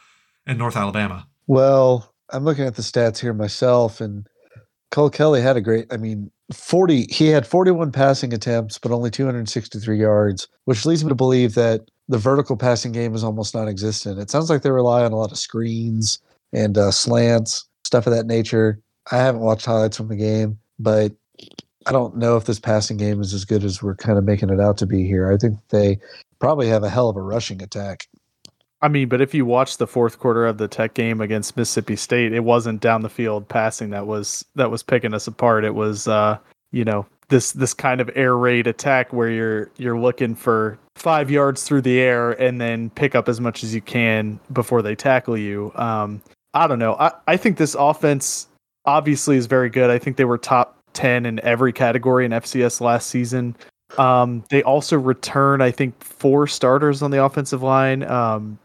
in 0.46 0.58
North 0.58 0.76
Alabama? 0.76 1.28
Well, 1.48 2.14
I'm 2.30 2.44
looking 2.44 2.66
at 2.66 2.76
the 2.76 2.82
stats 2.82 3.20
here 3.20 3.34
myself, 3.34 4.02
and 4.02 4.28
Cole 4.92 5.10
Kelly 5.10 5.42
had 5.42 5.58
a 5.58 5.62
great. 5.62 5.86
I 5.92 5.98
mean, 5.98 6.32
40. 6.54 7.08
He 7.10 7.28
had 7.28 7.48
41 7.48 7.92
passing 7.92 8.34
attempts, 8.34 8.78
but 8.78 8.92
only 8.92 9.10
263 9.10 9.98
yards, 9.98 10.48
which 10.66 10.86
leads 10.86 11.04
me 11.04 11.10
to 11.10 11.16
believe 11.16 11.56
that 11.56 11.90
the 12.08 12.18
vertical 12.18 12.56
passing 12.56 12.92
game 12.92 13.14
is 13.16 13.24
almost 13.24 13.54
non-existent. 13.54 14.20
It 14.20 14.30
sounds 14.30 14.50
like 14.50 14.62
they 14.62 14.72
rely 14.72 15.04
on 15.04 15.12
a 15.12 15.18
lot 15.18 15.32
of 15.32 15.38
screens 15.38 16.20
and 16.54 16.78
uh, 16.78 16.92
slants, 16.92 17.66
stuff 17.84 18.08
of 18.08 18.14
that 18.14 18.26
nature. 18.26 18.80
I 19.12 19.18
haven't 19.18 19.42
watched 19.42 19.66
highlights 19.66 19.98
from 19.98 20.08
the 20.08 20.16
game, 20.16 20.58
but 20.80 21.14
I 21.86 21.92
don't 21.92 22.18
know 22.18 22.38
if 22.38 22.46
this 22.46 22.60
passing 22.60 22.98
game 22.98 23.22
is 23.22 23.34
as 23.34 23.46
good 23.46 23.64
as 23.64 23.82
we're 23.82 23.96
kind 23.96 24.18
of 24.18 24.24
making 24.24 24.50
it 24.50 24.60
out 24.60 24.78
to 24.78 24.86
be 24.86 25.06
here. 25.06 25.32
I 25.32 25.38
think 25.38 25.58
they 25.70 26.00
probably 26.40 26.68
have 26.68 26.84
a 26.84 26.90
hell 26.90 27.10
of 27.10 27.16
a 27.16 27.22
rushing 27.22 27.62
attack. 27.62 28.08
I 28.82 28.90
mean, 28.90 29.10
but 29.10 29.22
if 29.22 29.34
you 29.34 29.46
watch 29.46 29.78
the 29.78 29.88
fourth 29.88 30.20
quarter 30.20 30.46
of 30.46 30.60
the 30.60 30.68
Tech 30.68 30.94
game 30.94 31.20
against 31.20 31.58
Mississippi 31.58 31.96
State, 31.96 32.32
it 32.32 32.44
wasn't 32.44 32.80
down 32.80 33.02
the 33.02 33.10
field 33.10 33.50
passing 33.50 33.90
that 33.90 34.06
was 34.06 34.46
that 34.56 34.70
was 34.70 34.84
picking 34.84 35.14
us 35.14 35.26
apart. 35.28 35.64
It 35.64 35.74
was 35.74 36.08
uh, 36.08 36.38
you 36.72 36.86
know, 36.86 37.06
this 37.30 37.54
this 37.54 37.74
kind 37.74 38.02
of 38.02 38.10
air 38.16 38.38
raid 38.38 38.68
attack 38.68 39.12
where 39.12 39.30
you're 39.30 39.72
you're 39.78 40.00
looking 40.00 40.36
for 40.36 40.78
five 40.98 41.30
yards 41.32 41.64
through 41.64 41.82
the 41.82 42.00
air 42.00 42.32
and 42.42 42.60
then 42.60 42.90
pick 42.92 43.16
up 43.16 43.30
as 43.30 43.40
much 43.40 43.64
as 43.64 43.74
you 43.74 43.82
can 43.82 44.40
before 44.54 44.82
they 44.82 44.96
tackle 44.96 45.38
you. 45.38 45.72
Um, 45.76 46.22
I 46.54 46.68
don't 46.68 46.80
know. 46.80 46.96
I, 46.96 47.12
I 47.28 47.38
think 47.38 47.58
this 47.58 47.76
offense 47.78 48.48
obviously 48.86 49.38
is 49.38 49.46
very 49.46 49.70
good. 49.70 49.90
I 49.90 50.00
think 50.00 50.18
they 50.18 50.26
were 50.26 50.38
top 50.38 50.78
ten 50.94 51.26
in 51.26 51.40
every 51.42 51.72
category 51.72 52.26
in 52.26 52.32
FCS 52.32 52.82
last 52.82 53.10
season. 53.10 53.56
Um, 53.98 54.44
they 54.50 54.64
also 54.64 54.98
return, 54.98 55.62
I 55.62 55.72
think, 55.72 56.04
four 56.04 56.48
starters 56.48 57.02
on 57.02 57.12
the 57.12 57.24
offensive 57.24 57.64
line. 57.64 58.04
Um, 58.04 58.60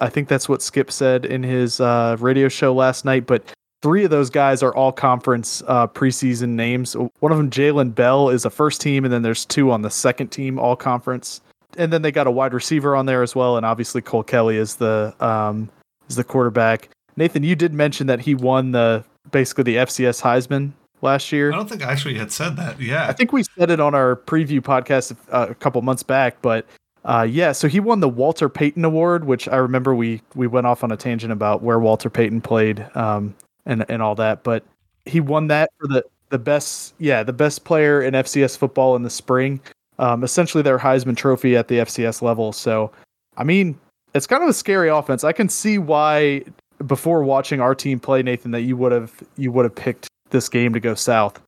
I 0.00 0.08
think 0.08 0.28
that's 0.28 0.48
what 0.48 0.62
Skip 0.62 0.90
said 0.90 1.24
in 1.24 1.42
his 1.42 1.80
uh, 1.80 2.16
radio 2.18 2.48
show 2.48 2.72
last 2.72 3.04
night. 3.04 3.26
But 3.26 3.52
three 3.82 4.04
of 4.04 4.10
those 4.10 4.30
guys 4.30 4.62
are 4.62 4.74
all 4.74 4.92
conference 4.92 5.62
uh, 5.66 5.86
preseason 5.86 6.50
names. 6.50 6.96
One 6.96 7.32
of 7.32 7.38
them, 7.38 7.50
Jalen 7.50 7.94
Bell, 7.94 8.30
is 8.30 8.44
a 8.44 8.50
first 8.50 8.80
team, 8.80 9.04
and 9.04 9.12
then 9.12 9.22
there's 9.22 9.44
two 9.44 9.70
on 9.70 9.82
the 9.82 9.90
second 9.90 10.28
team, 10.28 10.58
all 10.58 10.76
conference. 10.76 11.40
And 11.76 11.92
then 11.92 12.02
they 12.02 12.12
got 12.12 12.26
a 12.26 12.30
wide 12.30 12.54
receiver 12.54 12.94
on 12.96 13.06
there 13.06 13.22
as 13.22 13.34
well, 13.34 13.56
and 13.56 13.66
obviously 13.66 14.00
Cole 14.00 14.22
Kelly 14.22 14.56
is 14.56 14.76
the 14.76 15.14
um, 15.20 15.70
is 16.08 16.16
the 16.16 16.24
quarterback. 16.24 16.88
Nathan, 17.16 17.42
you 17.42 17.54
did 17.54 17.72
mention 17.72 18.06
that 18.06 18.20
he 18.20 18.34
won 18.34 18.72
the 18.72 19.04
basically 19.30 19.64
the 19.64 19.76
FCS 19.76 20.22
Heisman 20.22 20.72
last 21.00 21.32
year. 21.32 21.52
I 21.52 21.56
don't 21.56 21.68
think 21.68 21.82
I 21.82 21.92
actually 21.92 22.14
had 22.14 22.32
said 22.32 22.56
that. 22.56 22.80
Yeah, 22.80 23.08
I 23.08 23.12
think 23.12 23.32
we 23.32 23.44
said 23.58 23.70
it 23.70 23.80
on 23.80 23.94
our 23.94 24.16
preview 24.16 24.60
podcast 24.60 25.16
uh, 25.32 25.46
a 25.50 25.54
couple 25.54 25.80
months 25.82 26.02
back, 26.02 26.40
but 26.42 26.66
uh, 27.04 27.26
yeah, 27.28 27.52
so 27.52 27.68
he 27.68 27.80
won 27.80 28.00
the 28.00 28.08
Walter 28.08 28.48
Payton 28.48 28.84
Award, 28.84 29.24
which 29.26 29.46
I 29.48 29.56
remember 29.56 29.94
we 29.94 30.22
we 30.34 30.46
went 30.46 30.66
off 30.66 30.82
on 30.82 30.90
a 30.90 30.96
tangent 30.96 31.32
about 31.32 31.62
where 31.62 31.78
Walter 31.78 32.10
Payton 32.10 32.40
played 32.40 32.84
um, 32.96 33.34
and 33.66 33.84
and 33.88 34.02
all 34.02 34.14
that, 34.16 34.42
but 34.42 34.64
he 35.04 35.20
won 35.20 35.48
that 35.48 35.70
for 35.78 35.86
the 35.86 36.04
the 36.30 36.38
best 36.38 36.94
yeah 36.98 37.22
the 37.22 37.32
best 37.32 37.64
player 37.64 38.02
in 38.02 38.14
FCS 38.14 38.56
football 38.56 38.96
in 38.96 39.02
the 39.02 39.10
spring, 39.10 39.60
um, 39.98 40.24
essentially 40.24 40.62
their 40.62 40.78
Heisman 40.78 41.16
Trophy 41.16 41.56
at 41.56 41.68
the 41.68 41.76
FCS 41.76 42.22
level. 42.22 42.52
So, 42.52 42.90
I 43.36 43.44
mean, 43.44 43.78
it's 44.14 44.26
kind 44.26 44.42
of 44.42 44.48
a 44.48 44.54
scary 44.54 44.88
offense. 44.88 45.24
I 45.24 45.32
can 45.32 45.48
see 45.48 45.78
why 45.78 46.44
before 46.86 47.22
watching 47.22 47.60
our 47.60 47.74
team 47.74 48.00
play, 48.00 48.22
Nathan, 48.22 48.50
that 48.52 48.62
you 48.62 48.76
would 48.76 48.92
have 48.92 49.12
you 49.36 49.52
would 49.52 49.64
have 49.64 49.74
picked 49.74 50.08
this 50.30 50.48
game 50.48 50.72
to 50.72 50.80
go 50.80 50.94
south. 50.94 51.40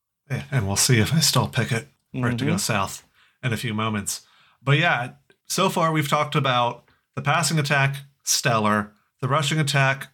And 0.51 0.67
we'll 0.67 0.75
see 0.75 0.99
if 0.99 1.13
I 1.13 1.19
still 1.19 1.47
pick 1.47 1.71
it 1.71 1.87
for 2.11 2.17
mm-hmm. 2.17 2.27
it 2.27 2.37
to 2.39 2.45
go 2.45 2.51
mm-hmm. 2.51 2.57
south 2.57 3.05
in 3.43 3.53
a 3.53 3.57
few 3.57 3.73
moments. 3.73 4.21
But 4.61 4.77
yeah, 4.77 5.11
so 5.45 5.69
far 5.69 5.91
we've 5.91 6.09
talked 6.09 6.35
about 6.35 6.83
the 7.15 7.21
passing 7.21 7.59
attack, 7.59 7.97
stellar. 8.23 8.91
The 9.21 9.27
rushing 9.27 9.59
attack 9.59 10.09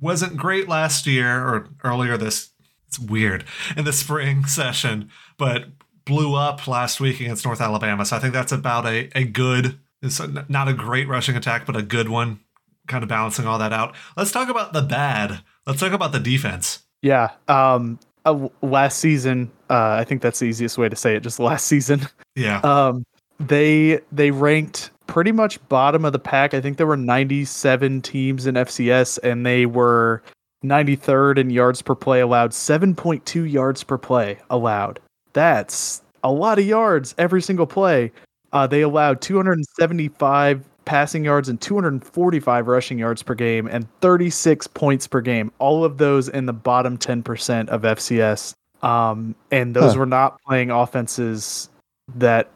wasn't 0.00 0.36
great 0.36 0.68
last 0.68 1.06
year 1.06 1.42
or 1.42 1.68
earlier 1.84 2.16
this. 2.16 2.50
It's 2.86 2.98
weird 2.98 3.44
in 3.76 3.84
the 3.84 3.92
spring 3.92 4.44
session, 4.46 5.10
but 5.36 5.66
blew 6.08 6.34
up 6.34 6.66
last 6.66 6.98
week 7.00 7.20
against 7.20 7.44
North 7.44 7.60
Alabama. 7.60 8.04
So 8.04 8.16
I 8.16 8.18
think 8.18 8.34
that's 8.34 8.50
about 8.50 8.86
a, 8.86 9.08
a 9.14 9.24
good, 9.24 9.78
it's 10.02 10.20
not 10.48 10.66
a 10.66 10.72
great 10.72 11.06
rushing 11.06 11.36
attack, 11.36 11.66
but 11.66 11.76
a 11.76 11.82
good 11.82 12.08
one, 12.08 12.40
kind 12.88 13.04
of 13.04 13.08
balancing 13.08 13.46
all 13.46 13.58
that 13.58 13.72
out. 13.72 13.94
Let's 14.16 14.32
talk 14.32 14.48
about 14.48 14.72
the 14.72 14.82
bad. 14.82 15.42
Let's 15.66 15.78
talk 15.78 15.92
about 15.92 16.10
the 16.10 16.18
defense. 16.18 16.80
Yeah. 17.02 17.30
Um, 17.46 18.00
uh, 18.24 18.48
last 18.62 18.98
season, 18.98 19.52
uh, 19.70 19.92
I 19.92 20.04
think 20.04 20.22
that's 20.22 20.40
the 20.40 20.46
easiest 20.46 20.78
way 20.78 20.88
to 20.88 20.96
say 20.96 21.14
it. 21.14 21.22
Just 21.22 21.38
last 21.38 21.66
season. 21.66 22.08
Yeah. 22.34 22.60
Um, 22.60 23.04
they 23.40 24.00
they 24.10 24.30
ranked 24.30 24.90
pretty 25.06 25.32
much 25.32 25.66
bottom 25.68 26.04
of 26.04 26.12
the 26.12 26.18
pack. 26.18 26.54
I 26.54 26.60
think 26.60 26.76
there 26.76 26.86
were 26.86 26.96
97 26.96 28.02
teams 28.02 28.46
in 28.46 28.54
FCS, 28.54 29.18
and 29.22 29.44
they 29.44 29.66
were 29.66 30.22
93rd 30.64 31.38
in 31.38 31.50
yards 31.50 31.82
per 31.82 31.94
play 31.94 32.20
allowed, 32.20 32.50
7.2 32.50 33.50
yards 33.50 33.84
per 33.84 33.98
play 33.98 34.38
allowed. 34.50 35.00
That's 35.38 36.02
a 36.24 36.32
lot 36.32 36.58
of 36.58 36.66
yards 36.66 37.14
every 37.16 37.42
single 37.42 37.64
play. 37.64 38.10
Uh, 38.52 38.66
they 38.66 38.80
allowed 38.80 39.20
275 39.20 40.64
passing 40.84 41.24
yards 41.24 41.48
and 41.48 41.60
245 41.60 42.66
rushing 42.66 42.98
yards 42.98 43.22
per 43.22 43.36
game 43.36 43.68
and 43.68 43.86
36 44.00 44.66
points 44.66 45.06
per 45.06 45.20
game. 45.20 45.52
All 45.60 45.84
of 45.84 45.98
those 45.98 46.28
in 46.28 46.46
the 46.46 46.52
bottom 46.52 46.98
10% 46.98 47.68
of 47.68 47.82
FCS. 47.82 48.54
Um, 48.82 49.36
and 49.52 49.76
those 49.76 49.92
huh. 49.92 50.00
were 50.00 50.06
not 50.06 50.42
playing 50.42 50.72
offenses 50.72 51.68
that 52.16 52.50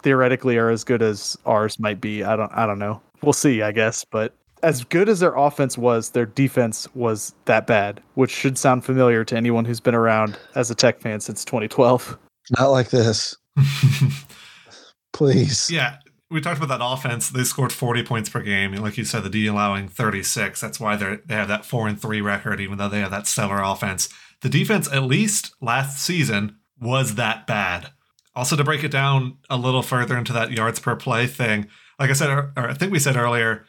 theoretically 0.00 0.56
are 0.56 0.70
as 0.70 0.84
good 0.84 1.02
as 1.02 1.36
ours 1.44 1.78
might 1.78 2.00
be. 2.00 2.24
I 2.24 2.34
don't 2.34 2.50
I 2.54 2.64
don't 2.64 2.78
know. 2.78 3.02
We'll 3.20 3.34
see, 3.34 3.60
I 3.60 3.72
guess, 3.72 4.06
but 4.06 4.32
as 4.64 4.82
good 4.82 5.10
as 5.10 5.20
their 5.20 5.34
offense 5.34 5.76
was, 5.76 6.10
their 6.10 6.26
defense 6.26 6.88
was 6.94 7.34
that 7.44 7.66
bad, 7.66 8.02
which 8.14 8.30
should 8.30 8.56
sound 8.56 8.82
familiar 8.84 9.22
to 9.24 9.36
anyone 9.36 9.66
who's 9.66 9.78
been 9.78 9.94
around 9.94 10.38
as 10.54 10.70
a 10.70 10.74
Tech 10.74 11.00
fan 11.00 11.20
since 11.20 11.44
2012. 11.44 12.18
Not 12.58 12.68
like 12.68 12.88
this. 12.88 13.36
Please. 15.12 15.70
Yeah, 15.70 15.98
we 16.30 16.40
talked 16.40 16.56
about 16.60 16.76
that 16.78 16.84
offense. 16.84 17.28
They 17.28 17.44
scored 17.44 17.72
40 17.72 18.04
points 18.04 18.30
per 18.30 18.40
game. 18.40 18.72
Like 18.74 18.96
you 18.96 19.04
said, 19.04 19.22
the 19.22 19.30
D 19.30 19.46
allowing 19.46 19.88
36. 19.88 20.60
That's 20.60 20.80
why 20.80 20.96
they 20.96 21.18
they 21.26 21.34
have 21.34 21.48
that 21.48 21.66
4 21.66 21.86
and 21.86 22.00
3 22.00 22.20
record 22.22 22.60
even 22.60 22.78
though 22.78 22.88
they 22.88 23.00
have 23.00 23.10
that 23.10 23.26
stellar 23.26 23.62
offense. 23.62 24.08
The 24.40 24.48
defense 24.48 24.90
at 24.90 25.04
least 25.04 25.54
last 25.60 26.02
season 26.02 26.56
was 26.80 27.16
that 27.16 27.46
bad. 27.46 27.92
Also, 28.34 28.56
to 28.56 28.64
break 28.64 28.82
it 28.82 28.90
down 28.90 29.36
a 29.48 29.56
little 29.56 29.82
further 29.82 30.16
into 30.16 30.32
that 30.32 30.50
yards 30.50 30.80
per 30.80 30.96
play 30.96 31.26
thing, 31.26 31.68
like 32.00 32.10
I 32.10 32.14
said, 32.14 32.30
or 32.30 32.52
I 32.56 32.74
think 32.74 32.90
we 32.90 32.98
said 32.98 33.16
earlier, 33.16 33.64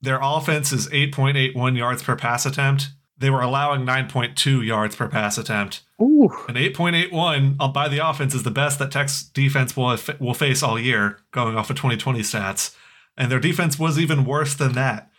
their 0.00 0.18
offense 0.22 0.72
is 0.72 0.88
8.81 0.88 1.76
yards 1.76 2.02
per 2.02 2.16
pass 2.16 2.46
attempt. 2.46 2.90
They 3.18 3.30
were 3.30 3.40
allowing 3.40 3.86
9.2 3.86 4.64
yards 4.64 4.94
per 4.94 5.08
pass 5.08 5.38
attempt. 5.38 5.82
Ooh. 6.00 6.30
And 6.48 6.56
8.81 6.56 7.72
by 7.72 7.88
the 7.88 8.06
offense 8.06 8.34
is 8.34 8.42
the 8.42 8.50
best 8.50 8.78
that 8.78 8.90
Tech's 8.90 9.22
defense 9.22 9.76
will 9.76 9.96
will 10.20 10.34
face 10.34 10.62
all 10.62 10.78
year, 10.78 11.20
going 11.30 11.56
off 11.56 11.70
of 11.70 11.76
2020 11.76 12.20
stats. 12.20 12.76
And 13.16 13.32
their 13.32 13.40
defense 13.40 13.78
was 13.78 13.98
even 13.98 14.26
worse 14.26 14.54
than 14.54 14.74
that. 14.74 15.10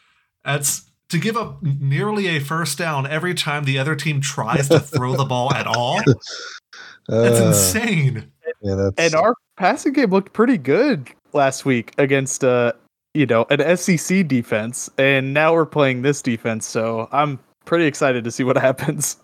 That's 0.45 0.91
to 1.09 1.17
give 1.17 1.35
up 1.37 1.63
nearly 1.63 2.27
a 2.27 2.39
first 2.39 2.77
down 2.77 3.07
every 3.07 3.33
time 3.33 3.63
the 3.63 3.79
other 3.79 3.95
team 3.95 4.21
tries 4.21 4.69
to 4.69 4.79
throw 4.79 5.15
the 5.15 5.25
ball 5.25 5.53
at 5.53 5.65
all. 5.65 5.99
That's 7.07 7.39
uh, 7.39 7.47
insane. 7.47 8.31
Yeah, 8.61 8.75
that's... 8.75 8.95
And 8.97 9.15
our 9.15 9.33
passing 9.55 9.93
game 9.93 10.09
looked 10.09 10.33
pretty 10.33 10.57
good 10.57 11.09
last 11.31 11.63
week 11.63 11.93
against 11.97 12.43
uh 12.43 12.73
you 13.17 13.25
know 13.25 13.45
an 13.49 13.75
SEC 13.77 14.27
defense, 14.27 14.89
and 14.97 15.33
now 15.33 15.53
we're 15.53 15.65
playing 15.65 16.03
this 16.03 16.21
defense. 16.21 16.65
So 16.65 17.09
I'm 17.11 17.39
pretty 17.65 17.85
excited 17.85 18.23
to 18.23 18.31
see 18.31 18.43
what 18.43 18.57
happens. 18.69 19.17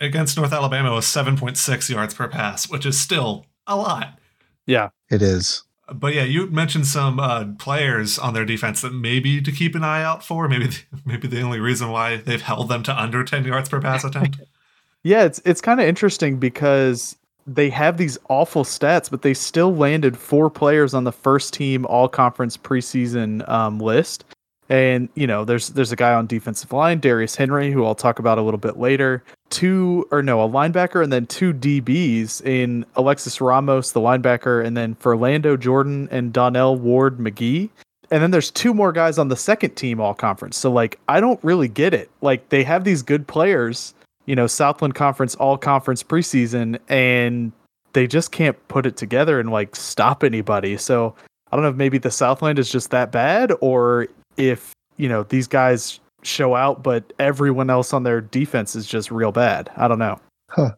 Against 0.00 0.36
North 0.36 0.52
Alabama 0.52 0.92
was 0.92 1.04
7.6 1.04 1.90
yards 1.90 2.14
per 2.14 2.28
pass, 2.28 2.70
which 2.70 2.86
is 2.86 2.98
still 2.98 3.44
a 3.66 3.76
lot. 3.76 4.18
Yeah, 4.66 4.90
it 5.10 5.20
is. 5.20 5.64
But 5.92 6.14
yeah, 6.14 6.22
you 6.22 6.46
mentioned 6.46 6.86
some 6.86 7.20
uh, 7.20 7.44
players 7.58 8.18
on 8.18 8.32
their 8.32 8.46
defense 8.46 8.80
that 8.80 8.94
maybe 8.94 9.42
to 9.42 9.52
keep 9.52 9.74
an 9.74 9.84
eye 9.84 10.02
out 10.02 10.24
for. 10.24 10.48
Maybe 10.48 10.70
maybe 11.04 11.28
the 11.28 11.42
only 11.42 11.60
reason 11.60 11.90
why 11.90 12.16
they've 12.16 12.40
held 12.40 12.68
them 12.68 12.82
to 12.84 12.98
under 12.98 13.24
10 13.24 13.44
yards 13.44 13.68
per 13.68 13.80
pass 13.80 14.04
attempt. 14.04 14.40
yeah, 15.02 15.24
it's 15.24 15.42
it's 15.44 15.60
kind 15.60 15.80
of 15.80 15.86
interesting 15.86 16.38
because 16.38 17.16
they 17.46 17.70
have 17.70 17.96
these 17.96 18.18
awful 18.28 18.64
stats, 18.64 19.10
but 19.10 19.22
they 19.22 19.34
still 19.34 19.74
landed 19.74 20.16
four 20.16 20.50
players 20.50 20.94
on 20.94 21.04
the 21.04 21.12
first 21.12 21.52
team 21.52 21.84
all 21.86 22.08
conference 22.08 22.56
preseason 22.56 23.46
um, 23.48 23.78
list. 23.78 24.24
And 24.70 25.10
you 25.14 25.26
know, 25.26 25.44
there's 25.44 25.68
there's 25.68 25.92
a 25.92 25.96
guy 25.96 26.14
on 26.14 26.26
defensive 26.26 26.72
line, 26.72 26.98
Darius 26.98 27.36
Henry, 27.36 27.70
who 27.70 27.84
I'll 27.84 27.94
talk 27.94 28.18
about 28.18 28.38
a 28.38 28.42
little 28.42 28.58
bit 28.58 28.78
later. 28.78 29.22
Two 29.50 30.06
or 30.10 30.22
no, 30.22 30.42
a 30.42 30.48
linebacker, 30.48 31.02
and 31.02 31.12
then 31.12 31.26
two 31.26 31.52
DBs 31.52 32.44
in 32.46 32.86
Alexis 32.96 33.40
Ramos, 33.40 33.92
the 33.92 34.00
linebacker, 34.00 34.64
and 34.64 34.74
then 34.76 34.94
Furlando 34.96 35.60
Jordan 35.60 36.08
and 36.10 36.32
Donnell 36.32 36.76
Ward 36.76 37.18
McGee. 37.18 37.68
And 38.10 38.22
then 38.22 38.30
there's 38.30 38.50
two 38.50 38.72
more 38.72 38.92
guys 38.92 39.18
on 39.18 39.28
the 39.28 39.36
second 39.36 39.74
team 39.76 40.00
all 40.00 40.14
conference. 40.14 40.56
So 40.56 40.72
like 40.72 40.98
I 41.08 41.20
don't 41.20 41.42
really 41.44 41.68
get 41.68 41.92
it. 41.92 42.10
Like 42.22 42.48
they 42.48 42.64
have 42.64 42.84
these 42.84 43.02
good 43.02 43.26
players, 43.26 43.92
you 44.26 44.34
know, 44.34 44.46
Southland 44.46 44.94
Conference 44.94 45.34
all 45.36 45.56
conference 45.56 46.02
preseason 46.02 46.78
and 46.88 47.52
they 47.92 48.06
just 48.06 48.32
can't 48.32 48.56
put 48.68 48.86
it 48.86 48.96
together 48.96 49.40
and 49.40 49.50
like 49.50 49.76
stop 49.76 50.24
anybody. 50.24 50.76
So 50.76 51.14
I 51.50 51.56
don't 51.56 51.62
know 51.62 51.70
if 51.70 51.76
maybe 51.76 51.98
the 51.98 52.10
Southland 52.10 52.58
is 52.58 52.70
just 52.70 52.90
that 52.90 53.12
bad 53.12 53.52
or 53.60 54.08
if, 54.36 54.72
you 54.96 55.08
know, 55.08 55.22
these 55.24 55.46
guys 55.46 56.00
show 56.22 56.54
out 56.54 56.82
but 56.82 57.12
everyone 57.18 57.68
else 57.70 57.92
on 57.92 58.02
their 58.02 58.20
defense 58.20 58.74
is 58.74 58.86
just 58.86 59.10
real 59.10 59.32
bad. 59.32 59.70
I 59.76 59.88
don't 59.88 59.98
know. 59.98 60.20
Huh. 60.48 60.74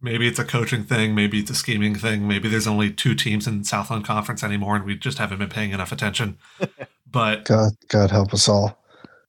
Maybe 0.00 0.28
it's 0.28 0.38
a 0.38 0.44
coaching 0.44 0.84
thing, 0.84 1.14
maybe 1.14 1.38
it's 1.38 1.50
a 1.50 1.54
scheming 1.54 1.94
thing, 1.94 2.28
maybe 2.28 2.46
there's 2.48 2.66
only 2.66 2.92
two 2.92 3.14
teams 3.14 3.46
in 3.46 3.64
Southland 3.64 4.04
Conference 4.04 4.44
anymore 4.44 4.76
and 4.76 4.84
we 4.84 4.96
just 4.96 5.16
haven't 5.16 5.38
been 5.38 5.48
paying 5.48 5.72
enough 5.72 5.92
attention. 5.92 6.36
but 7.10 7.44
God 7.44 7.72
God 7.88 8.10
help 8.10 8.34
us 8.34 8.48
all. 8.48 8.78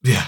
Yeah. 0.03 0.27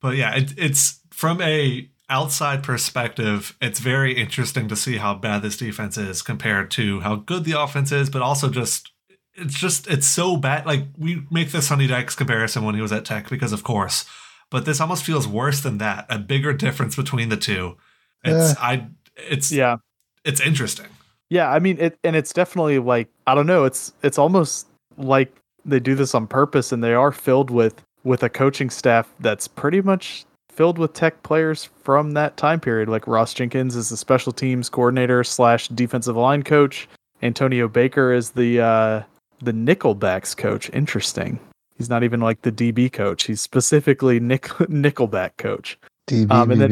But 0.00 0.16
yeah, 0.16 0.34
it, 0.34 0.54
it's 0.56 1.00
from 1.10 1.40
a 1.42 1.88
outside 2.08 2.62
perspective, 2.62 3.56
it's 3.60 3.80
very 3.80 4.12
interesting 4.12 4.68
to 4.68 4.76
see 4.76 4.98
how 4.98 5.14
bad 5.14 5.42
this 5.42 5.56
defense 5.56 5.96
is 5.96 6.22
compared 6.22 6.70
to 6.72 7.00
how 7.00 7.16
good 7.16 7.44
the 7.44 7.58
offense 7.58 7.92
is, 7.92 8.10
but 8.10 8.22
also 8.22 8.48
just 8.50 8.92
it's 9.34 9.58
just 9.58 9.86
it's 9.88 10.06
so 10.06 10.36
bad. 10.36 10.66
Like 10.66 10.84
we 10.96 11.26
make 11.30 11.50
the 11.50 11.62
Sonny 11.62 11.86
Dykes 11.86 12.14
comparison 12.14 12.64
when 12.64 12.74
he 12.74 12.80
was 12.80 12.92
at 12.92 13.04
Tech 13.04 13.28
because 13.28 13.52
of 13.52 13.64
course, 13.64 14.04
but 14.50 14.64
this 14.64 14.80
almost 14.80 15.04
feels 15.04 15.26
worse 15.26 15.60
than 15.60 15.78
that. 15.78 16.06
A 16.08 16.18
bigger 16.18 16.52
difference 16.52 16.96
between 16.96 17.28
the 17.28 17.36
two. 17.36 17.76
It's 18.22 18.56
I 18.58 18.88
it's 19.16 19.50
Yeah. 19.50 19.76
it's 20.24 20.40
interesting. 20.40 20.86
Yeah, 21.30 21.50
I 21.50 21.58
mean 21.58 21.78
it 21.78 21.98
and 22.04 22.14
it's 22.14 22.32
definitely 22.32 22.78
like 22.78 23.08
I 23.26 23.34
don't 23.34 23.46
know, 23.46 23.64
it's 23.64 23.92
it's 24.02 24.18
almost 24.18 24.68
like 24.96 25.34
they 25.64 25.80
do 25.80 25.94
this 25.94 26.14
on 26.14 26.26
purpose 26.26 26.72
and 26.72 26.84
they 26.84 26.94
are 26.94 27.10
filled 27.10 27.50
with 27.50 27.82
with 28.04 28.22
a 28.22 28.28
coaching 28.28 28.70
staff 28.70 29.08
that's 29.20 29.48
pretty 29.48 29.80
much 29.80 30.26
filled 30.54 30.78
with 30.78 30.92
tech 30.92 31.22
players 31.22 31.64
from 31.82 32.12
that 32.12 32.36
time 32.36 32.60
period. 32.60 32.88
Like 32.88 33.06
Ross 33.06 33.34
Jenkins 33.34 33.76
is 33.76 33.88
the 33.90 33.96
special 33.96 34.32
teams 34.32 34.68
coordinator 34.68 35.24
slash 35.24 35.68
defensive 35.68 36.16
line 36.16 36.42
coach. 36.42 36.88
Antonio 37.22 37.68
Baker 37.68 38.12
is 38.12 38.30
the 38.30 38.60
uh 38.60 39.02
the 39.40 39.52
nickelbacks 39.52 40.36
coach. 40.36 40.70
Interesting. 40.72 41.38
He's 41.76 41.90
not 41.90 42.04
even 42.04 42.20
like 42.20 42.42
the 42.42 42.52
DB 42.52 42.90
coach. 42.92 43.24
He's 43.24 43.40
specifically 43.40 44.20
nick 44.20 44.42
nickelback 44.70 45.36
coach. 45.38 45.78
DBBB. 46.08 46.30
Um, 46.30 46.50
and 46.50 46.60
then- 46.60 46.70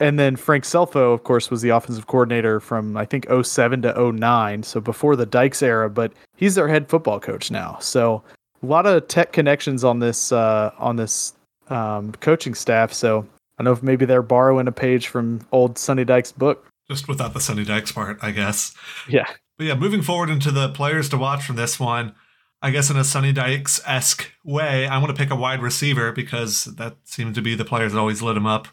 And 0.00 0.18
then 0.18 0.34
Frank 0.36 0.64
Scelfo, 0.64 1.14
of 1.14 1.22
course, 1.22 1.50
was 1.52 1.62
the 1.62 1.68
offensive 1.70 2.06
coordinator 2.08 2.58
from 2.60 2.96
I 2.96 3.04
think 3.04 3.26
07 3.42 3.82
to 3.82 4.12
09, 4.12 4.62
so 4.64 4.80
before 4.80 5.14
the 5.16 5.24
Dykes 5.26 5.62
era, 5.62 5.88
but 5.88 6.12
he's 6.36 6.54
their 6.56 6.66
head 6.68 6.88
football 6.88 7.20
coach 7.20 7.50
now. 7.50 7.78
So 7.80 8.22
a 8.62 8.66
lot 8.66 8.86
of 8.86 9.06
tech 9.06 9.32
connections 9.32 9.84
on 9.84 10.00
this 10.00 10.32
uh, 10.32 10.72
on 10.78 10.96
this 10.96 11.34
um, 11.68 12.12
coaching 12.12 12.54
staff. 12.54 12.92
So 12.92 13.26
I 13.58 13.62
don't 13.62 13.64
know 13.64 13.72
if 13.72 13.82
maybe 13.82 14.04
they're 14.04 14.22
borrowing 14.22 14.68
a 14.68 14.72
page 14.72 15.08
from 15.08 15.46
old 15.52 15.78
Sonny 15.78 16.04
Dykes' 16.04 16.32
book. 16.32 16.70
Just 16.90 17.08
without 17.08 17.34
the 17.34 17.40
Sonny 17.40 17.64
Dykes 17.64 17.92
part, 17.92 18.18
I 18.20 18.30
guess. 18.30 18.74
Yeah. 19.08 19.26
But 19.56 19.66
yeah, 19.66 19.74
moving 19.74 20.02
forward 20.02 20.30
into 20.30 20.50
the 20.50 20.68
players 20.68 21.08
to 21.10 21.16
watch 21.16 21.44
from 21.44 21.56
this 21.56 21.78
one, 21.78 22.14
I 22.60 22.70
guess 22.70 22.90
in 22.90 22.96
a 22.96 23.04
Sonny 23.04 23.32
Dykes 23.32 23.80
esque 23.86 24.32
way, 24.42 24.86
I 24.86 24.98
want 24.98 25.14
to 25.14 25.22
pick 25.22 25.30
a 25.30 25.36
wide 25.36 25.62
receiver 25.62 26.12
because 26.12 26.64
that 26.64 26.96
seemed 27.04 27.34
to 27.36 27.42
be 27.42 27.54
the 27.54 27.64
players 27.64 27.92
that 27.92 27.98
always 27.98 28.22
lit 28.22 28.36
him 28.36 28.46
up 28.46 28.68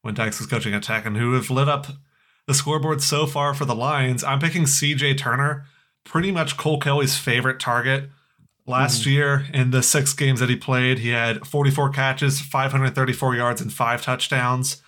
when 0.00 0.14
Dykes 0.14 0.38
was 0.38 0.48
coaching 0.48 0.74
at 0.74 0.82
Tech 0.82 1.04
and 1.04 1.16
who 1.16 1.34
have 1.34 1.50
lit 1.50 1.68
up 1.68 1.88
the 2.46 2.54
scoreboard 2.54 3.02
so 3.02 3.26
far 3.26 3.54
for 3.54 3.64
the 3.64 3.74
Lions. 3.74 4.24
I'm 4.24 4.38
picking 4.38 4.62
CJ 4.62 5.18
Turner, 5.18 5.66
pretty 6.04 6.32
much 6.32 6.56
Cole 6.56 6.78
Kelly's 6.78 7.16
favorite 7.16 7.60
target. 7.60 8.10
Last 8.66 9.06
year, 9.06 9.46
in 9.52 9.72
the 9.72 9.82
six 9.82 10.12
games 10.14 10.38
that 10.38 10.48
he 10.48 10.54
played, 10.54 11.00
he 11.00 11.08
had 11.08 11.46
44 11.46 11.90
catches, 11.90 12.40
534 12.40 13.34
yards, 13.34 13.60
and 13.60 13.72
five 13.72 14.02
touchdowns. 14.02 14.80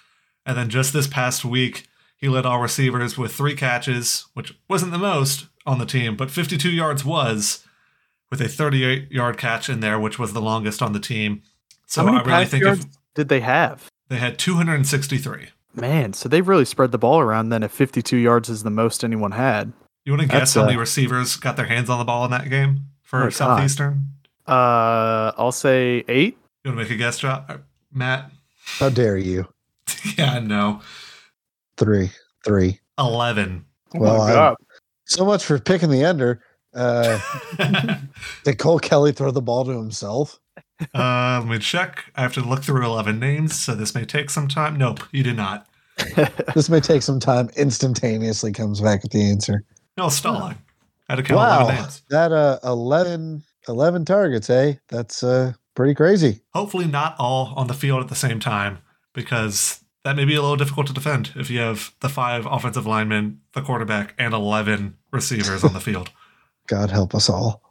And 0.47 0.57
then 0.57 0.69
just 0.69 0.93
this 0.93 1.09
past 1.09 1.45
week, 1.45 1.88
he 2.16 2.28
led 2.28 2.47
all 2.47 2.61
receivers 2.61 3.19
with 3.19 3.35
three 3.35 3.57
catches, 3.57 4.26
which 4.35 4.57
wasn't 4.69 4.93
the 4.93 4.99
most 4.99 5.49
on 5.66 5.78
the 5.78 5.87
team, 5.87 6.16
but 6.16 6.31
52 6.31 6.71
yards 6.71 7.04
was, 7.04 7.64
with 8.31 8.40
a 8.40 8.49
38 8.49 9.11
yard 9.11 9.38
catch 9.38 9.69
in 9.69 9.81
there, 9.81 9.99
which 9.99 10.19
was 10.19 10.33
the 10.33 10.40
longest 10.40 10.81
on 10.81 10.93
the 10.93 11.00
team. 11.00 11.43
So 11.87 12.02
How 12.02 12.12
many 12.12 12.25
I 12.25 12.37
really 12.37 12.47
think 12.47 12.64
yards 12.64 12.85
if 12.85 12.90
did 13.14 13.28
they 13.28 13.40
have? 13.40 13.88
they 14.09 14.16
had 14.16 14.38
263. 14.38 15.49
Man, 15.75 16.12
so 16.12 16.28
they've 16.28 16.47
really 16.47 16.64
spread 16.64 16.93
the 16.93 16.99
ball 16.99 17.19
around. 17.19 17.49
Then 17.49 17.64
if 17.64 17.73
52 17.73 18.16
yards 18.16 18.49
is 18.49 18.62
the 18.62 18.71
most 18.71 19.02
anyone 19.02 19.33
had. 19.33 19.73
You 20.04 20.12
want 20.12 20.23
to 20.23 20.28
guess 20.28 20.40
That's, 20.40 20.54
how 20.54 20.64
many 20.64 20.76
uh, 20.76 20.81
receivers 20.81 21.37
got 21.37 21.57
their 21.57 21.66
hands 21.66 21.90
on 21.90 21.99
the 21.99 22.04
ball 22.04 22.25
in 22.25 22.31
that 22.31 22.49
game 22.49 22.87
for 23.04 23.25
Oh, 23.25 23.30
Southeastern? 23.30 24.08
Uh, 24.46 25.32
I'll 25.38 25.52
say 25.52 26.04
eight. 26.08 26.37
You 26.64 26.70
want 26.73 26.78
to 26.80 26.84
make 26.84 26.90
a 26.90 26.96
guess, 26.96 27.18
jo- 27.18 27.44
uh, 27.49 27.58
Matt? 27.92 28.30
How 28.78 28.88
dare 28.88 29.16
you? 29.16 29.46
yeah, 30.18 30.38
no. 30.40 30.80
Three. 31.76 32.11
Three. 32.44 32.80
11. 32.99 33.64
Well, 33.94 34.18
my 34.18 34.32
God. 34.32 34.56
So 35.06 35.24
much 35.24 35.44
for 35.44 35.59
picking 35.59 35.90
the 35.90 36.05
under. 36.05 36.42
Uh, 36.74 37.18
did 38.44 38.59
Cole 38.59 38.79
Kelly 38.81 39.12
throw 39.12 39.31
the 39.31 39.42
ball 39.42 39.64
to 39.64 39.70
himself? 39.72 40.38
uh, 40.94 41.40
let 41.42 41.46
me 41.48 41.59
check. 41.59 42.11
I 42.16 42.22
have 42.22 42.33
to 42.35 42.40
look 42.40 42.62
through 42.64 42.85
11 42.85 43.18
names, 43.18 43.59
so 43.59 43.74
this 43.74 43.94
may 43.94 44.05
take 44.05 44.31
some 44.31 44.48
time. 44.48 44.76
Nope, 44.76 45.00
you 45.12 45.22
did 45.22 45.37
not. 45.37 45.66
This 46.55 46.68
may 46.68 46.81
take 46.81 47.02
some 47.02 47.20
time. 47.20 47.48
Instantaneously 47.57 48.52
comes 48.52 48.81
back 48.81 49.02
with 49.02 49.12
the 49.12 49.22
answer. 49.22 49.62
No, 49.96 50.09
stalling. 50.09 50.57
I 51.09 51.12
had 51.12 51.17
to 51.17 51.23
count 51.23 51.38
11 51.40 51.67
Wow. 51.67 51.81
names. 51.83 52.03
That 52.11 52.33
uh 52.33 52.59
11, 52.64 53.43
11 53.69 54.05
targets, 54.05 54.49
eh? 54.51 54.75
That's 54.88 55.23
uh 55.23 55.53
pretty 55.75 55.95
crazy. 55.95 56.40
Hopefully, 56.55 56.87
not 56.87 57.14
all 57.19 57.53
on 57.57 57.67
the 57.67 57.75
field 57.75 58.03
at 58.03 58.09
the 58.09 58.14
same 58.14 58.40
time, 58.40 58.79
because 59.12 59.81
that 60.05 60.17
may 60.17 60.25
be 60.25 60.35
a 60.35 60.40
little 60.43 60.57
difficult 60.57 60.87
to 60.88 60.93
defend 60.93 61.33
if 61.37 61.51
you 61.51 61.61
have 61.61 61.95
the 62.01 62.09
five 62.09 62.47
offensive 62.47 62.87
linemen, 62.87 63.40
the 63.55 63.62
quarterback, 63.62 64.14
and 64.19 64.35
11 64.35 64.97
receivers 65.12 65.64
on 65.64 65.73
the 65.73 65.81
field. 65.88 66.11
God 66.67 66.90
help 66.90 67.14
us 67.14 67.29
all. 67.31 67.62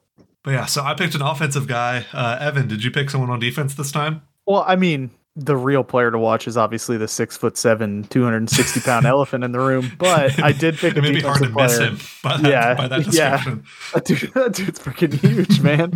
But 0.44 0.52
yeah, 0.52 0.66
so 0.66 0.84
I 0.84 0.94
picked 0.94 1.16
an 1.16 1.22
offensive 1.22 1.68
guy. 1.68 2.06
Uh, 2.12 2.38
Evan, 2.40 2.68
did 2.68 2.84
you 2.84 2.92
pick 2.92 3.10
someone 3.10 3.30
on 3.30 3.40
defense 3.40 3.76
this 3.76 3.92
time? 3.92 4.24
Well, 4.46 4.64
I 4.68 4.76
mean, 4.76 5.12
the 5.36 5.56
real 5.58 5.84
player 5.84 6.12
to 6.12 6.20
watch 6.20 6.48
is 6.48 6.58
obviously 6.58 6.96
the 6.98 7.08
six 7.08 7.36
foot 7.36 7.58
seven, 7.58 8.04
260 8.06 8.80
pound 8.82 9.06
elephant 9.08 9.44
in 9.44 9.52
the 9.52 9.60
room. 9.60 9.92
But 9.98 10.42
I 10.44 10.52
did 10.52 10.78
pick 10.78 10.96
a 10.96 11.00
it 11.00 11.02
may 11.02 11.12
be 11.12 11.22
hard 11.22 11.40
to 11.42 11.48
defensive 11.48 11.56
miss 11.56 11.76
player. 11.78 11.90
him 11.90 12.00
by 12.24 12.38
that, 12.38 12.50
Yeah, 12.52 12.74
by 12.76 12.88
that 12.88 13.14
yeah. 13.14 13.32
description. 13.38 13.64
That, 13.94 14.06
dude, 14.06 14.34
that 14.34 14.54
dude's 14.54 14.80
freaking 14.80 15.14
huge, 15.14 15.60
man. 15.62 15.92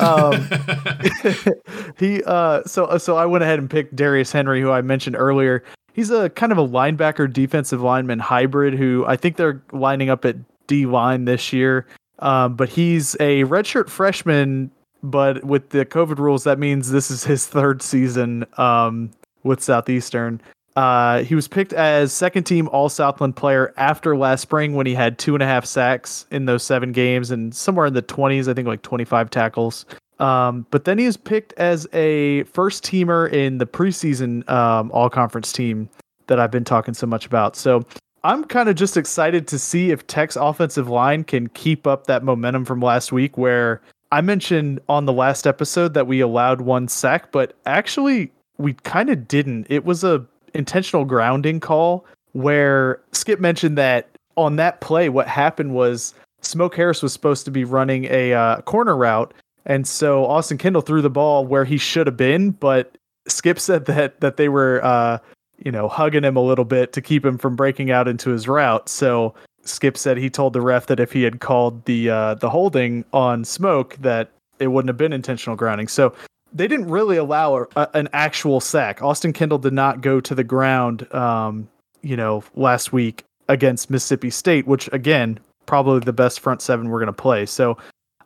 Um, 0.00 1.94
he 1.98 2.22
uh, 2.24 2.62
so 2.64 2.98
so 2.98 3.16
I 3.16 3.26
went 3.26 3.44
ahead 3.44 3.58
and 3.58 3.68
picked 3.70 3.94
Darius 3.96 4.32
Henry, 4.32 4.60
who 4.60 4.70
I 4.70 4.82
mentioned 4.82 5.16
earlier. 5.16 5.62
He's 5.92 6.10
a 6.10 6.30
kind 6.30 6.52
of 6.52 6.58
a 6.58 6.66
linebacker 6.66 7.32
defensive 7.32 7.80
lineman 7.82 8.18
hybrid 8.20 8.74
who 8.74 9.04
I 9.06 9.16
think 9.16 9.36
they're 9.36 9.62
lining 9.72 10.10
up 10.10 10.24
at 10.24 10.36
D 10.66 10.86
line 10.86 11.24
this 11.24 11.52
year. 11.52 11.86
Um, 12.20 12.54
but 12.54 12.68
he's 12.68 13.14
a 13.18 13.44
redshirt 13.44 13.88
freshman, 13.88 14.70
but 15.02 15.44
with 15.44 15.70
the 15.70 15.84
COVID 15.84 16.18
rules, 16.18 16.44
that 16.44 16.58
means 16.58 16.90
this 16.90 17.10
is 17.10 17.24
his 17.24 17.46
third 17.46 17.82
season 17.82 18.44
um, 18.58 19.10
with 19.42 19.62
Southeastern. 19.62 20.40
Uh, 20.76 21.22
he 21.24 21.34
was 21.34 21.48
picked 21.48 21.72
as 21.72 22.12
second 22.12 22.44
team 22.44 22.68
All 22.68 22.88
Southland 22.88 23.36
player 23.36 23.74
after 23.76 24.16
last 24.16 24.42
spring 24.42 24.74
when 24.74 24.86
he 24.86 24.94
had 24.94 25.18
two 25.18 25.34
and 25.34 25.42
a 25.42 25.46
half 25.46 25.64
sacks 25.64 26.26
in 26.30 26.44
those 26.44 26.62
seven 26.62 26.92
games 26.92 27.30
and 27.30 27.54
somewhere 27.54 27.86
in 27.86 27.94
the 27.94 28.02
20s, 28.02 28.48
I 28.48 28.54
think 28.54 28.68
like 28.68 28.82
25 28.82 29.30
tackles. 29.30 29.84
Um, 30.20 30.66
but 30.70 30.84
then 30.84 30.98
he 30.98 31.06
was 31.06 31.16
picked 31.16 31.54
as 31.54 31.88
a 31.92 32.44
first 32.44 32.84
teamer 32.84 33.30
in 33.32 33.58
the 33.58 33.66
preseason 33.66 34.48
um, 34.48 34.90
All 34.92 35.10
Conference 35.10 35.52
team 35.52 35.88
that 36.28 36.38
I've 36.38 36.50
been 36.50 36.64
talking 36.64 36.94
so 36.94 37.06
much 37.06 37.26
about. 37.26 37.56
So 37.56 37.82
I'm 38.22 38.44
kind 38.44 38.68
of 38.68 38.76
just 38.76 38.96
excited 38.96 39.48
to 39.48 39.58
see 39.58 39.90
if 39.90 40.06
Tech's 40.06 40.36
offensive 40.36 40.88
line 40.88 41.24
can 41.24 41.48
keep 41.48 41.86
up 41.86 42.06
that 42.06 42.22
momentum 42.22 42.64
from 42.64 42.80
last 42.80 43.12
week, 43.12 43.38
where 43.38 43.80
I 44.12 44.20
mentioned 44.20 44.80
on 44.88 45.06
the 45.06 45.12
last 45.12 45.46
episode 45.46 45.94
that 45.94 46.06
we 46.06 46.20
allowed 46.20 46.62
one 46.62 46.88
sack, 46.88 47.30
but 47.32 47.54
actually 47.66 48.32
we 48.58 48.74
kind 48.74 49.08
of 49.08 49.28
didn't. 49.28 49.66
It 49.70 49.84
was 49.84 50.02
a 50.04 50.24
intentional 50.54 51.04
grounding 51.04 51.60
call 51.60 52.04
where 52.32 53.00
Skip 53.12 53.40
mentioned 53.40 53.78
that 53.78 54.08
on 54.36 54.56
that 54.56 54.80
play, 54.80 55.08
what 55.08 55.28
happened 55.28 55.74
was 55.74 56.14
Smoke 56.42 56.74
Harris 56.74 57.02
was 57.02 57.12
supposed 57.12 57.44
to 57.44 57.50
be 57.50 57.64
running 57.64 58.06
a 58.06 58.32
uh, 58.32 58.60
corner 58.62 58.96
route, 58.96 59.34
and 59.66 59.86
so 59.86 60.24
Austin 60.26 60.58
Kendall 60.58 60.82
threw 60.82 61.02
the 61.02 61.10
ball 61.10 61.44
where 61.44 61.64
he 61.64 61.76
should 61.76 62.06
have 62.06 62.16
been, 62.16 62.50
but 62.50 62.96
Skip 63.28 63.60
said 63.60 63.84
that 63.86 64.20
that 64.20 64.36
they 64.36 64.48
were 64.48 64.80
uh, 64.84 65.18
you 65.64 65.70
know, 65.70 65.88
hugging 65.88 66.24
him 66.24 66.36
a 66.36 66.42
little 66.42 66.64
bit 66.64 66.92
to 66.94 67.02
keep 67.02 67.24
him 67.24 67.38
from 67.38 67.56
breaking 67.56 67.90
out 67.90 68.08
into 68.08 68.30
his 68.30 68.48
route. 68.48 68.88
So 68.88 69.34
Skip 69.64 69.96
said 69.96 70.16
he 70.16 70.30
told 70.30 70.52
the 70.52 70.60
ref 70.60 70.86
that 70.86 71.00
if 71.00 71.12
he 71.12 71.22
had 71.22 71.40
called 71.40 71.84
the 71.84 72.10
uh, 72.10 72.34
the 72.34 72.50
holding 72.50 73.04
on 73.12 73.44
Smoke, 73.44 73.96
that 74.00 74.30
it 74.58 74.68
wouldn't 74.68 74.88
have 74.88 74.96
been 74.96 75.12
intentional 75.12 75.56
grounding. 75.56 75.88
So 75.88 76.14
they 76.52 76.66
didn't 76.66 76.88
really 76.88 77.16
allow 77.16 77.56
a, 77.56 77.66
a- 77.76 77.90
an 77.94 78.08
actual 78.12 78.60
sack. 78.60 79.02
Austin 79.02 79.32
Kendall 79.32 79.58
did 79.58 79.72
not 79.72 80.00
go 80.00 80.20
to 80.20 80.34
the 80.34 80.44
ground, 80.44 81.12
um, 81.14 81.68
you 82.02 82.16
know, 82.16 82.42
last 82.54 82.92
week 82.92 83.24
against 83.48 83.90
Mississippi 83.90 84.30
State, 84.30 84.66
which 84.66 84.88
again 84.92 85.38
probably 85.66 86.00
the 86.00 86.12
best 86.12 86.40
front 86.40 86.60
seven 86.62 86.88
we're 86.88 86.98
going 86.98 87.06
to 87.06 87.12
play. 87.12 87.46
So 87.46 87.76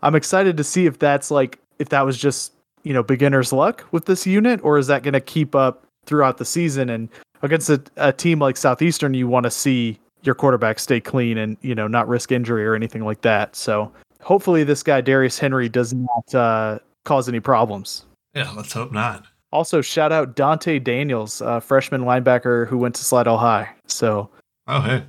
I'm 0.02 0.14
excited 0.14 0.56
to 0.56 0.64
see 0.64 0.86
if 0.86 0.98
that's 0.98 1.30
like 1.30 1.58
if 1.78 1.88
that 1.90 2.02
was 2.06 2.16
just 2.16 2.52
you 2.84 2.92
know 2.92 3.02
beginner's 3.02 3.52
luck 3.52 3.84
with 3.90 4.06
this 4.06 4.26
unit, 4.26 4.60
or 4.62 4.78
is 4.78 4.86
that 4.86 5.02
going 5.02 5.14
to 5.14 5.20
keep 5.20 5.54
up 5.54 5.84
throughout 6.06 6.38
the 6.38 6.44
season? 6.44 6.88
And 6.90 7.08
against 7.42 7.68
a, 7.68 7.82
a 7.96 8.12
team 8.12 8.38
like 8.38 8.56
Southeastern, 8.56 9.14
you 9.14 9.26
want 9.28 9.44
to 9.44 9.50
see 9.50 9.98
your 10.24 10.34
quarterback 10.34 10.78
stay 10.78 11.00
clean 11.00 11.38
and 11.38 11.56
you 11.60 11.74
know 11.74 11.86
not 11.86 12.08
risk 12.08 12.32
injury 12.32 12.64
or 12.66 12.74
anything 12.74 13.04
like 13.04 13.20
that. 13.22 13.54
So 13.56 13.92
hopefully 14.22 14.64
this 14.64 14.82
guy 14.82 15.00
Darius 15.00 15.38
Henry 15.38 15.68
does 15.68 15.92
not 15.92 16.34
uh, 16.34 16.78
cause 17.04 17.28
any 17.28 17.40
problems. 17.40 18.06
Yeah, 18.34 18.50
let's 18.56 18.72
hope 18.72 18.90
not. 18.92 19.26
Also, 19.52 19.80
shout 19.80 20.10
out 20.10 20.34
Dante 20.34 20.80
Daniels, 20.80 21.40
uh, 21.40 21.60
freshman 21.60 22.00
linebacker 22.02 22.66
who 22.66 22.76
went 22.76 22.94
to 22.96 23.04
Slidell 23.04 23.38
High. 23.38 23.70
So 23.86 24.28
Oh, 24.66 24.80
hey. 24.80 25.04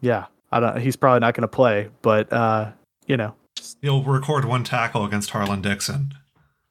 yeah, 0.00 0.26
I 0.52 0.60
don't. 0.60 0.80
He's 0.80 0.96
probably 0.96 1.20
not 1.20 1.34
going 1.34 1.42
to 1.42 1.48
play, 1.48 1.90
but 2.00 2.32
uh, 2.32 2.70
you 3.06 3.16
know, 3.18 3.34
He'll 3.82 4.02
record 4.02 4.44
one 4.46 4.64
tackle 4.64 5.04
against 5.04 5.30
Harlan 5.30 5.60
Dixon 5.62 6.14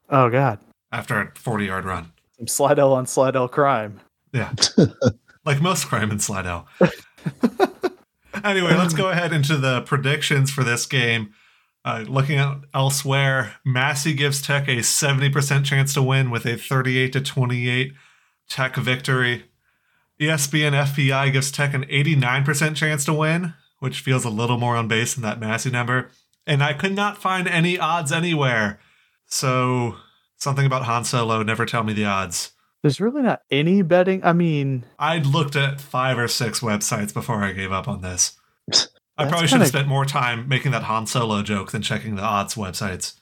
oh 0.10 0.30
god, 0.30 0.60
after 0.92 1.20
a 1.22 1.32
40 1.36 1.66
yard 1.66 1.86
run. 1.86 2.12
some 2.38 2.48
Slidell 2.48 2.94
on 2.94 3.06
Slidell 3.06 3.48
crime. 3.48 4.00
Yeah. 4.32 4.52
like 5.46 5.62
most 5.62 5.86
crime 5.86 6.10
in 6.12 6.20
Slidell. 6.20 6.68
anyway, 8.50 8.76
let's 8.76 8.94
go 8.94 9.10
ahead 9.10 9.34
into 9.34 9.58
the 9.58 9.82
predictions 9.82 10.52
for 10.52 10.64
this 10.64 10.86
game. 10.86 11.34
Uh, 11.86 12.06
looking 12.08 12.38
at 12.38 12.60
elsewhere, 12.74 13.56
Massey 13.66 14.14
gives 14.14 14.42
Tech 14.42 14.68
a 14.68 14.78
70% 14.78 15.66
chance 15.66 15.94
to 15.94 16.02
win 16.02 16.30
with 16.30 16.46
a 16.46 16.58
38 16.58 17.14
to 17.14 17.22
28 17.22 17.94
Tech 18.50 18.76
victory. 18.76 19.46
ESPN 20.20 20.72
FPI 20.72 21.34
gives 21.34 21.52
Tech 21.52 21.74
an 21.74 21.84
89% 21.86 22.76
chance 22.76 23.04
to 23.06 23.14
win, 23.14 23.54
which 23.80 24.00
feels 24.00 24.24
a 24.24 24.30
little 24.30 24.58
more 24.58 24.78
on 24.78 24.88
base 24.88 25.14
than 25.14 25.24
that 25.24 25.40
Massey 25.40 25.72
number. 25.72 26.10
And 26.48 26.64
I 26.64 26.74
could 26.74 26.94
not 26.94 27.22
find 27.22 27.48
any 27.48 27.78
odds 27.78 28.12
anywhere. 28.12 28.80
So 29.26 29.98
something 30.38 30.66
about 30.66 30.84
Han 30.84 31.04
Solo, 31.04 31.44
never 31.44 31.66
tell 31.66 31.84
me 31.84 31.94
the 31.94 32.06
odds. 32.06 32.53
There's 32.84 33.00
really 33.00 33.22
not 33.22 33.42
any 33.50 33.82
betting. 33.82 34.24
I 34.26 34.34
mean, 34.34 34.84
I'd 35.00 35.26
looked 35.26 35.56
at 35.56 35.80
five 35.80 36.18
or 36.20 36.28
six 36.28 36.60
websites 36.60 37.14
before 37.14 37.42
I 37.42 37.54
gave 37.54 37.72
up 37.72 37.88
on 37.88 38.02
this. 38.02 38.36
I 39.18 39.28
probably 39.28 39.48
should 39.48 39.62
have 39.62 39.70
spent 39.70 39.88
more 39.88 40.06
time 40.06 40.50
making 40.50 40.72
that 40.72 40.84
Han 40.84 41.08
Solo 41.08 41.42
joke 41.44 41.72
than 41.72 41.82
checking 41.82 42.16
the 42.16 42.24
odds 42.24 42.56
websites. 42.56 43.16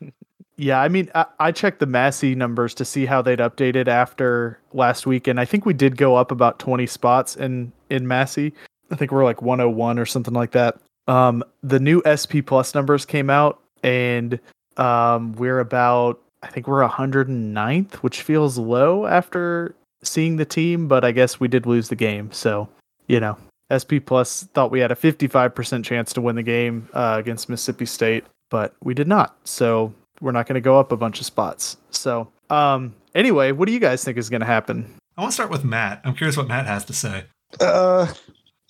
yeah, 0.56 0.80
I 0.80 0.88
mean, 0.88 1.10
I, 1.16 1.26
I 1.40 1.52
checked 1.52 1.80
the 1.80 1.86
Massey 1.86 2.36
numbers 2.36 2.74
to 2.74 2.84
see 2.84 3.06
how 3.06 3.20
they'd 3.20 3.40
updated 3.40 3.88
after 3.88 4.60
last 4.72 5.04
week, 5.04 5.26
and 5.26 5.40
I 5.40 5.44
think 5.44 5.66
we 5.66 5.74
did 5.74 5.96
go 5.96 6.14
up 6.14 6.30
about 6.30 6.58
20 6.60 6.86
spots 6.86 7.34
in 7.34 7.72
in 7.90 8.06
Massey. 8.06 8.54
I 8.90 8.96
think 8.96 9.10
we're 9.10 9.24
like 9.24 9.42
101 9.42 9.98
or 9.98 10.06
something 10.06 10.34
like 10.34 10.52
that. 10.52 10.78
Um, 11.08 11.42
the 11.62 11.80
new 11.80 12.02
SP 12.06 12.44
Plus 12.46 12.74
numbers 12.74 13.04
came 13.04 13.30
out, 13.30 13.60
and 13.82 14.38
um, 14.76 15.32
we're 15.32 15.58
about 15.58 16.22
I 16.42 16.48
think 16.48 16.68
we're 16.68 16.86
109th, 16.86 17.94
which 17.96 18.22
feels 18.22 18.58
low 18.58 19.06
after 19.06 19.74
seeing 20.02 20.36
the 20.36 20.44
team, 20.44 20.88
but 20.88 21.04
I 21.04 21.12
guess 21.12 21.40
we 21.40 21.48
did 21.48 21.66
lose 21.66 21.88
the 21.88 21.96
game, 21.96 22.32
so 22.32 22.68
you 23.06 23.20
know. 23.20 23.36
SP 23.68 24.00
Plus 24.04 24.44
thought 24.54 24.70
we 24.70 24.80
had 24.80 24.90
a 24.90 24.96
55% 24.96 25.84
chance 25.84 26.14
to 26.14 26.22
win 26.22 26.36
the 26.36 26.42
game 26.42 26.88
uh, 26.94 27.16
against 27.18 27.50
Mississippi 27.50 27.84
State, 27.84 28.24
but 28.48 28.74
we 28.82 28.94
did 28.94 29.06
not. 29.06 29.36
So 29.44 29.92
we're 30.22 30.32
not 30.32 30.46
going 30.46 30.54
to 30.54 30.62
go 30.62 30.80
up 30.80 30.90
a 30.90 30.96
bunch 30.96 31.20
of 31.20 31.26
spots. 31.26 31.76
So, 31.90 32.28
um, 32.48 32.94
anyway, 33.14 33.52
what 33.52 33.66
do 33.66 33.72
you 33.72 33.78
guys 33.78 34.02
think 34.02 34.16
is 34.16 34.30
going 34.30 34.40
to 34.40 34.46
happen? 34.46 34.94
I 35.18 35.20
want 35.20 35.32
to 35.32 35.34
start 35.34 35.50
with 35.50 35.64
Matt. 35.64 36.00
I'm 36.04 36.14
curious 36.14 36.34
what 36.34 36.48
Matt 36.48 36.64
has 36.64 36.86
to 36.86 36.94
say. 36.94 37.24
Uh, 37.60 38.06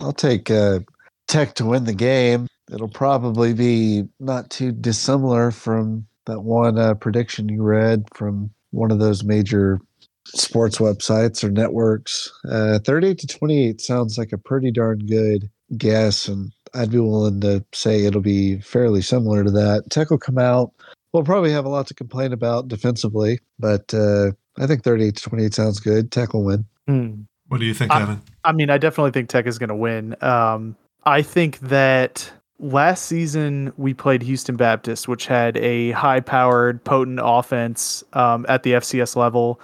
I'll 0.00 0.12
take 0.12 0.50
uh, 0.50 0.81
Tech 1.28 1.54
to 1.54 1.64
win 1.64 1.85
the 1.85 1.94
game. 1.94 2.48
It'll 2.72 2.88
probably 2.88 3.54
be 3.54 4.09
not 4.18 4.50
too 4.50 4.72
dissimilar 4.72 5.52
from 5.52 6.07
that 6.28 6.42
one 6.42 6.78
uh, 6.78 6.94
prediction 6.94 7.48
you 7.48 7.62
read 7.62 8.04
from 8.14 8.50
one 8.70 8.90
of 8.92 9.00
those 9.00 9.24
major 9.24 9.80
sports 10.26 10.76
websites 10.78 11.42
or 11.42 11.50
networks. 11.50 12.30
Uh, 12.48 12.78
38 12.84 13.18
to 13.18 13.26
28 13.26 13.80
sounds 13.80 14.18
like 14.18 14.30
a 14.32 14.38
pretty 14.38 14.70
darn 14.70 14.98
good 15.00 15.50
guess, 15.76 16.28
and 16.28 16.52
I'd 16.74 16.90
be 16.90 17.00
willing 17.00 17.40
to 17.40 17.64
say 17.72 18.04
it'll 18.04 18.20
be 18.20 18.60
fairly 18.60 19.00
similar 19.02 19.42
to 19.42 19.50
that. 19.50 19.84
Tech 19.90 20.10
will 20.10 20.18
come 20.18 20.38
out. 20.38 20.70
We'll 21.12 21.24
probably 21.24 21.50
have 21.50 21.64
a 21.64 21.70
lot 21.70 21.86
to 21.86 21.94
complain 21.94 22.34
about 22.34 22.68
defensively, 22.68 23.40
but 23.58 23.92
uh, 23.94 24.32
I 24.58 24.66
think 24.66 24.84
38 24.84 25.16
to 25.16 25.22
28 25.22 25.54
sounds 25.54 25.80
good. 25.80 26.12
Tech 26.12 26.34
will 26.34 26.44
win. 26.44 26.66
Hmm. 26.86 27.22
What 27.48 27.60
do 27.60 27.66
you 27.66 27.72
think, 27.72 27.90
I- 27.90 28.02
Evan? 28.02 28.20
I 28.44 28.52
mean, 28.52 28.68
I 28.68 28.76
definitely 28.76 29.12
think 29.12 29.30
Tech 29.30 29.46
is 29.46 29.58
going 29.58 29.70
to 29.70 29.74
win. 29.74 30.14
Um, 30.22 30.76
I 31.04 31.22
think 31.22 31.58
that 31.60 32.30
last 32.58 33.06
season 33.06 33.72
we 33.76 33.94
played 33.94 34.22
Houston 34.22 34.56
Baptist, 34.56 35.08
which 35.08 35.26
had 35.26 35.56
a 35.58 35.92
high-powered, 35.92 36.84
potent 36.84 37.20
offense 37.22 38.02
um, 38.12 38.44
at 38.48 38.62
the 38.62 38.72
FCS 38.72 39.16
level, 39.16 39.60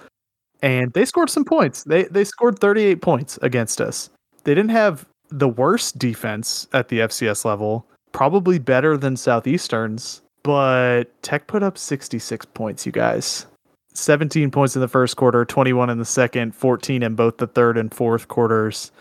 and 0.61 0.91
they 0.93 1.05
scored 1.05 1.29
some 1.29 1.45
points. 1.45 1.83
They 1.83 2.03
they 2.05 2.23
scored 2.23 2.59
38 2.59 3.01
points 3.01 3.37
against 3.41 3.81
us. 3.81 4.09
They 4.43 4.55
didn't 4.55 4.71
have 4.71 5.05
the 5.29 5.49
worst 5.49 5.97
defense 5.97 6.67
at 6.73 6.87
the 6.87 6.99
FCS 6.99 7.45
level, 7.45 7.87
probably 8.11 8.59
better 8.59 8.97
than 8.97 9.17
Southeastern's, 9.17 10.21
but 10.43 11.05
Tech 11.21 11.47
put 11.47 11.63
up 11.63 11.77
66 11.77 12.45
points. 12.47 12.85
You 12.85 12.91
guys. 12.91 13.47
17 13.93 14.51
points 14.51 14.75
in 14.75 14.81
the 14.81 14.89
first 14.89 15.15
quarter, 15.15 15.45
21 15.45 15.89
in 15.89 15.97
the 15.99 16.03
second, 16.03 16.53
14 16.53 17.01
in 17.01 17.15
both 17.15 17.37
the 17.37 17.47
third 17.47 17.77
and 17.77 17.93
fourth 17.93 18.27
quarters. 18.27 18.91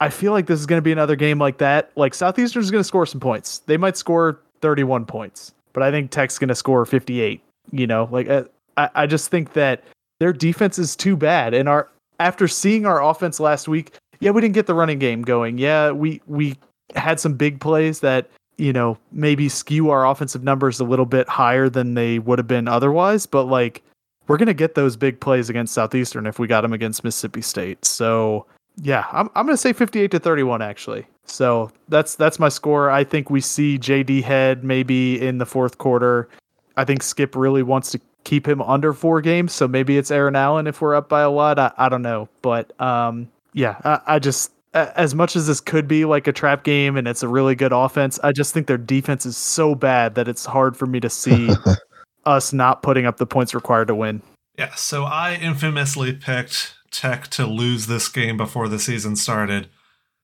I, 0.00 0.08
feel 0.08 0.32
like 0.32 0.46
this 0.46 0.58
is 0.60 0.66
going 0.66 0.78
to 0.78 0.82
be 0.82 0.92
another 0.92 1.16
game 1.16 1.38
like 1.38 1.58
that. 1.58 1.90
Like 1.96 2.14
Southeastern's 2.14 2.70
going 2.70 2.80
to 2.80 2.88
score 2.88 3.06
some 3.06 3.20
points. 3.20 3.58
They 3.60 3.76
might 3.76 3.96
score 3.96 4.40
31 4.60 5.06
points, 5.06 5.52
but 5.72 5.82
I 5.82 5.90
think 5.90 6.10
Tech's 6.10 6.38
going 6.38 6.48
to 6.48 6.54
score 6.54 6.84
58. 6.84 7.42
You 7.72 7.86
know, 7.86 8.08
like 8.10 8.28
uh, 8.28 8.44
I, 8.76 8.90
I 8.94 9.06
just 9.06 9.30
think 9.30 9.52
that 9.52 9.84
their 10.18 10.32
defense 10.32 10.78
is 10.78 10.96
too 10.96 11.16
bad. 11.16 11.54
And 11.54 11.68
our 11.68 11.88
after 12.18 12.48
seeing 12.48 12.86
our 12.86 13.02
offense 13.02 13.40
last 13.40 13.68
week, 13.68 13.92
yeah, 14.20 14.30
we 14.30 14.40
didn't 14.40 14.54
get 14.54 14.66
the 14.66 14.74
running 14.74 14.98
game 14.98 15.22
going. 15.22 15.58
Yeah, 15.58 15.90
we 15.90 16.20
we 16.26 16.56
had 16.94 17.20
some 17.20 17.34
big 17.34 17.60
plays 17.60 18.00
that 18.00 18.28
you 18.58 18.72
know 18.72 18.98
maybe 19.12 19.48
skew 19.48 19.90
our 19.90 20.06
offensive 20.06 20.42
numbers 20.42 20.80
a 20.80 20.84
little 20.84 21.06
bit 21.06 21.28
higher 21.28 21.68
than 21.68 21.94
they 21.94 22.18
would 22.18 22.38
have 22.38 22.48
been 22.48 22.68
otherwise. 22.68 23.26
But 23.26 23.44
like 23.44 23.82
we're 24.28 24.36
gonna 24.36 24.54
get 24.54 24.74
those 24.74 24.96
big 24.96 25.20
plays 25.20 25.48
against 25.48 25.74
Southeastern 25.74 26.26
if 26.26 26.38
we 26.38 26.46
got 26.46 26.60
them 26.60 26.72
against 26.72 27.02
Mississippi 27.02 27.42
State. 27.42 27.84
So 27.84 28.46
yeah, 28.76 29.06
I'm 29.12 29.28
I'm 29.34 29.46
gonna 29.46 29.56
say 29.56 29.72
58 29.72 30.10
to 30.12 30.18
31 30.18 30.62
actually. 30.62 31.06
So 31.24 31.70
that's 31.88 32.16
that's 32.16 32.38
my 32.38 32.48
score. 32.48 32.90
I 32.90 33.04
think 33.04 33.30
we 33.30 33.40
see 33.40 33.78
JD 33.78 34.22
Head 34.22 34.64
maybe 34.64 35.20
in 35.20 35.38
the 35.38 35.46
fourth 35.46 35.78
quarter. 35.78 36.28
I 36.76 36.84
think 36.84 37.02
Skip 37.02 37.36
really 37.36 37.62
wants 37.62 37.90
to 37.92 38.00
keep 38.24 38.46
him 38.46 38.62
under 38.62 38.92
four 38.92 39.20
games, 39.20 39.52
so 39.52 39.68
maybe 39.68 39.98
it's 39.98 40.10
Aaron 40.10 40.36
Allen 40.36 40.66
if 40.66 40.80
we're 40.80 40.94
up 40.94 41.08
by 41.08 41.22
a 41.22 41.30
lot. 41.30 41.58
I, 41.58 41.72
I 41.76 41.88
don't 41.88 42.02
know, 42.02 42.28
but 42.42 42.78
um, 42.80 43.28
yeah, 43.52 43.76
I, 43.84 44.14
I 44.14 44.18
just 44.18 44.52
as 44.72 45.14
much 45.14 45.34
as 45.34 45.46
this 45.46 45.60
could 45.60 45.88
be 45.88 46.04
like 46.04 46.26
a 46.26 46.32
trap 46.32 46.62
game 46.62 46.96
and 46.96 47.08
it's 47.08 47.22
a 47.22 47.28
really 47.28 47.54
good 47.54 47.72
offense, 47.72 48.20
I 48.22 48.32
just 48.32 48.54
think 48.54 48.66
their 48.66 48.78
defense 48.78 49.26
is 49.26 49.36
so 49.36 49.74
bad 49.74 50.14
that 50.14 50.28
it's 50.28 50.44
hard 50.44 50.76
for 50.76 50.86
me 50.86 51.00
to 51.00 51.10
see 51.10 51.50
us 52.24 52.52
not 52.52 52.82
putting 52.82 53.04
up 53.04 53.16
the 53.16 53.26
points 53.26 53.54
required 53.54 53.88
to 53.88 53.94
win. 53.94 54.22
Yeah, 54.56 54.74
so 54.74 55.04
I 55.04 55.36
infamously 55.36 56.12
picked 56.12 56.74
Tech 56.90 57.28
to 57.28 57.46
lose 57.46 57.86
this 57.86 58.08
game 58.08 58.36
before 58.36 58.68
the 58.68 58.78
season 58.78 59.16
started. 59.16 59.68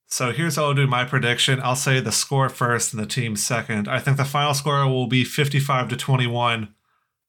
So 0.09 0.31
here's 0.33 0.57
how 0.57 0.65
I'll 0.67 0.75
do 0.75 0.87
my 0.87 1.05
prediction. 1.05 1.61
I'll 1.63 1.75
say 1.77 2.01
the 2.01 2.13
score 2.13 2.49
first 2.49 2.93
and 2.93 3.03
the 3.03 3.07
team 3.07 3.35
second. 3.37 3.89
I 3.89 3.99
think 3.99 4.17
the 4.17 4.25
final 4.25 4.55
score 4.55 4.87
will 4.87 5.07
be 5.09 5.25
55 5.25 5.89
to 5.89 5.97
21, 5.97 6.73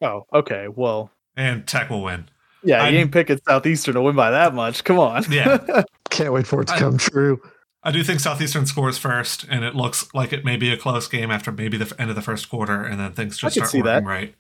Oh, 0.02 0.26
okay. 0.32 0.68
Well, 0.68 1.10
and 1.36 1.66
Tech 1.68 1.90
will 1.90 2.04
win. 2.04 2.30
yeah, 2.64 2.84
I'm- 2.84 2.94
you 2.94 3.00
ain't 3.00 3.12
picking 3.12 3.40
Southeastern 3.48 3.96
to 3.96 4.02
win 4.02 4.16
by 4.16 4.30
that 4.32 4.54
much. 4.54 4.84
Come 4.84 5.00
on. 5.00 5.24
Yeah. 5.32 5.58
Can't 6.12 6.34
wait 6.34 6.46
for 6.46 6.62
it 6.62 6.68
to 6.68 6.74
I- 6.76 6.80
come 6.80 6.98
true. 6.98 7.42
I 7.84 7.92
do 7.92 8.04
think 8.04 8.20
Southeastern 8.20 8.66
scores 8.66 8.98
first, 8.98 9.46
and 9.50 9.64
it 9.64 9.74
looks 9.76 10.14
like 10.14 10.34
it 10.34 10.44
may 10.44 10.58
be 10.58 10.72
a 10.72 10.78
close 10.78 11.08
game 11.08 11.32
after 11.32 11.52
maybe 11.52 11.78
the 11.78 11.94
end 12.00 12.10
of 12.10 12.16
the 12.16 12.22
first 12.22 12.50
quarter, 12.50 12.84
and 12.84 13.00
then 13.00 13.14
things 13.14 13.38
just 13.38 13.56
start 13.56 13.68
working 13.74 13.84
that. 13.86 14.04
right. 14.04 14.36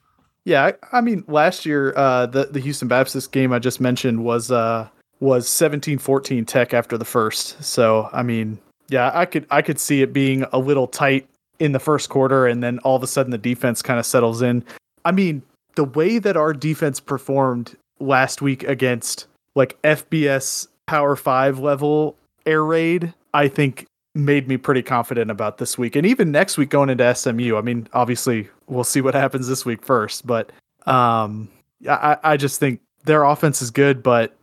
Yeah, 0.48 0.68
I, 0.68 1.00
I 1.00 1.02
mean, 1.02 1.26
last 1.28 1.66
year 1.66 1.94
uh, 1.98 2.26
the 2.26 2.46
the 2.46 2.62
Houston 2.62 2.88
Baptist 2.88 3.34
game 3.34 3.52
I 3.52 3.60
just 3.60 3.82
mentioned 3.82 4.24
was 4.24 4.50
uh, 4.50 4.88
was 5.20 5.46
17-14 5.46 6.48
Tech 6.48 6.74
after 6.74 6.98
the 6.98 7.04
first. 7.04 7.62
So 7.62 8.10
I 8.14 8.24
mean, 8.24 8.58
yeah, 8.88 9.12
I 9.14 9.26
could 9.26 9.46
I 9.52 9.62
could 9.62 9.78
see 9.78 10.02
it 10.02 10.14
being 10.14 10.46
a 10.54 10.58
little 10.58 10.88
tight 10.88 11.28
in 11.60 11.74
the 11.74 11.82
first 11.82 12.08
quarter, 12.08 12.48
and 12.48 12.64
then 12.64 12.80
all 12.80 12.96
of 12.96 13.04
a 13.04 13.08
sudden 13.08 13.32
the 13.32 13.38
defense 13.38 13.82
kind 13.82 14.00
of 14.00 14.06
settles 14.06 14.42
in. 14.42 14.64
I 15.04 15.12
mean, 15.12 15.42
the 15.76 15.84
way 15.84 16.18
that 16.18 16.38
our 16.38 16.54
defense 16.54 17.02
performed 17.02 17.76
last 18.00 18.42
week 18.42 18.64
against 18.64 19.28
like 19.54 19.78
FBS 19.82 20.70
Power 20.86 21.18
Five 21.18 21.60
level 21.60 22.16
air 22.46 22.64
raid, 22.64 23.14
I 23.34 23.50
think 23.50 23.86
made 24.18 24.48
me 24.48 24.58
pretty 24.58 24.82
confident 24.82 25.32
about 25.32 25.58
this 25.58 25.78
week 25.78 25.96
and 25.96 26.06
even 26.06 26.32
next 26.32 26.58
week 26.58 26.70
going 26.70 26.90
into 26.90 27.16
SMU. 27.16 27.56
I 27.56 27.62
mean, 27.62 27.88
obviously 27.94 28.50
we'll 28.68 28.84
see 28.84 29.02
what 29.02 29.14
happens 29.14 29.48
this 29.48 29.66
week 29.66 29.86
first, 29.86 30.26
but 30.26 30.52
um 30.86 31.50
I, 31.88 32.18
I 32.24 32.38
just 32.38 32.60
think 32.60 32.82
their 33.04 33.24
offense 33.24 33.62
is 33.62 33.72
good, 33.72 34.02
but 34.02 34.36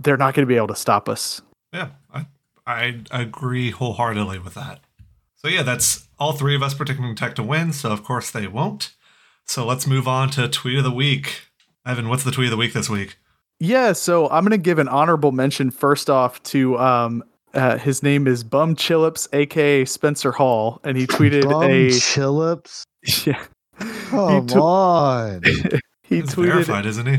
they're 0.00 0.16
not 0.16 0.34
going 0.34 0.46
to 0.46 0.52
be 0.52 0.56
able 0.56 0.68
to 0.68 0.76
stop 0.76 1.08
us. 1.08 1.40
Yeah, 1.72 1.90
I, 2.12 2.26
I 2.66 3.04
agree 3.10 3.70
wholeheartedly 3.70 4.38
with 4.40 4.54
that. 4.54 4.80
So 5.36 5.48
yeah, 5.48 5.62
that's 5.62 6.08
all 6.18 6.32
three 6.32 6.54
of 6.54 6.62
us 6.62 6.74
predicting 6.74 7.14
Tech 7.14 7.34
to 7.36 7.42
win. 7.42 7.72
So 7.72 7.92
of 7.92 8.02
course 8.02 8.30
they 8.30 8.46
won't. 8.46 8.94
So 9.46 9.66
let's 9.66 9.86
move 9.86 10.08
on 10.08 10.30
to 10.30 10.48
tweet 10.48 10.78
of 10.78 10.84
the 10.84 10.90
week. 10.90 11.42
Evan, 11.86 12.08
what's 12.08 12.24
the 12.24 12.30
tweet 12.30 12.46
of 12.46 12.52
the 12.52 12.56
week 12.56 12.72
this 12.72 12.88
week? 12.88 13.18
Yeah, 13.60 13.92
so 13.92 14.28
I'm 14.30 14.42
going 14.42 14.50
to 14.50 14.58
give 14.58 14.78
an 14.78 14.88
honorable 14.88 15.32
mention 15.32 15.70
first 15.70 16.08
off 16.08 16.42
to 16.44 16.78
um 16.78 17.22
uh, 17.54 17.78
his 17.78 18.02
name 18.02 18.26
is 18.26 18.44
Bum 18.44 18.76
Chillips, 18.76 19.28
aka 19.32 19.84
Spencer 19.84 20.32
Hall, 20.32 20.80
and 20.84 20.96
he 20.96 21.06
tweeted 21.06 21.44
a 21.44 21.48
Bum 21.48 21.62
a 21.64 21.88
Chillips. 21.90 22.82
yeah. 23.26 23.42
Come 24.08 24.46
tw- 24.46 24.56
on. 24.56 25.42
He 26.06 26.16
He's 26.16 26.34
tweeted 26.34 26.52
verified, 26.52 26.84
isn't 26.84 27.06
he? 27.06 27.18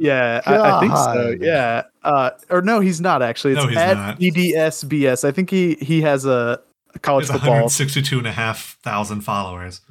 Yeah, 0.00 0.40
I, 0.44 0.58
I 0.58 0.80
think 0.80 0.96
so. 0.96 1.36
Yeah, 1.40 1.84
uh, 2.02 2.30
or 2.50 2.62
no, 2.62 2.80
he's 2.80 3.00
not 3.00 3.22
actually. 3.22 3.52
It's 3.52 3.62
No, 3.62 3.68
he's 3.68 3.78
at 3.78 3.94
not. 3.94 4.18
EDSBS. 4.18 5.22
I 5.26 5.30
think 5.30 5.50
he 5.50 5.74
he 5.76 6.00
has 6.02 6.24
a, 6.26 6.60
a 6.94 6.98
college 6.98 7.26
He's 7.26 7.30
football. 7.30 7.50
162 7.50 8.18
and 8.18 8.26
a 8.26 8.32
half 8.32 8.76
thousand 8.82 9.20
followers. 9.20 9.82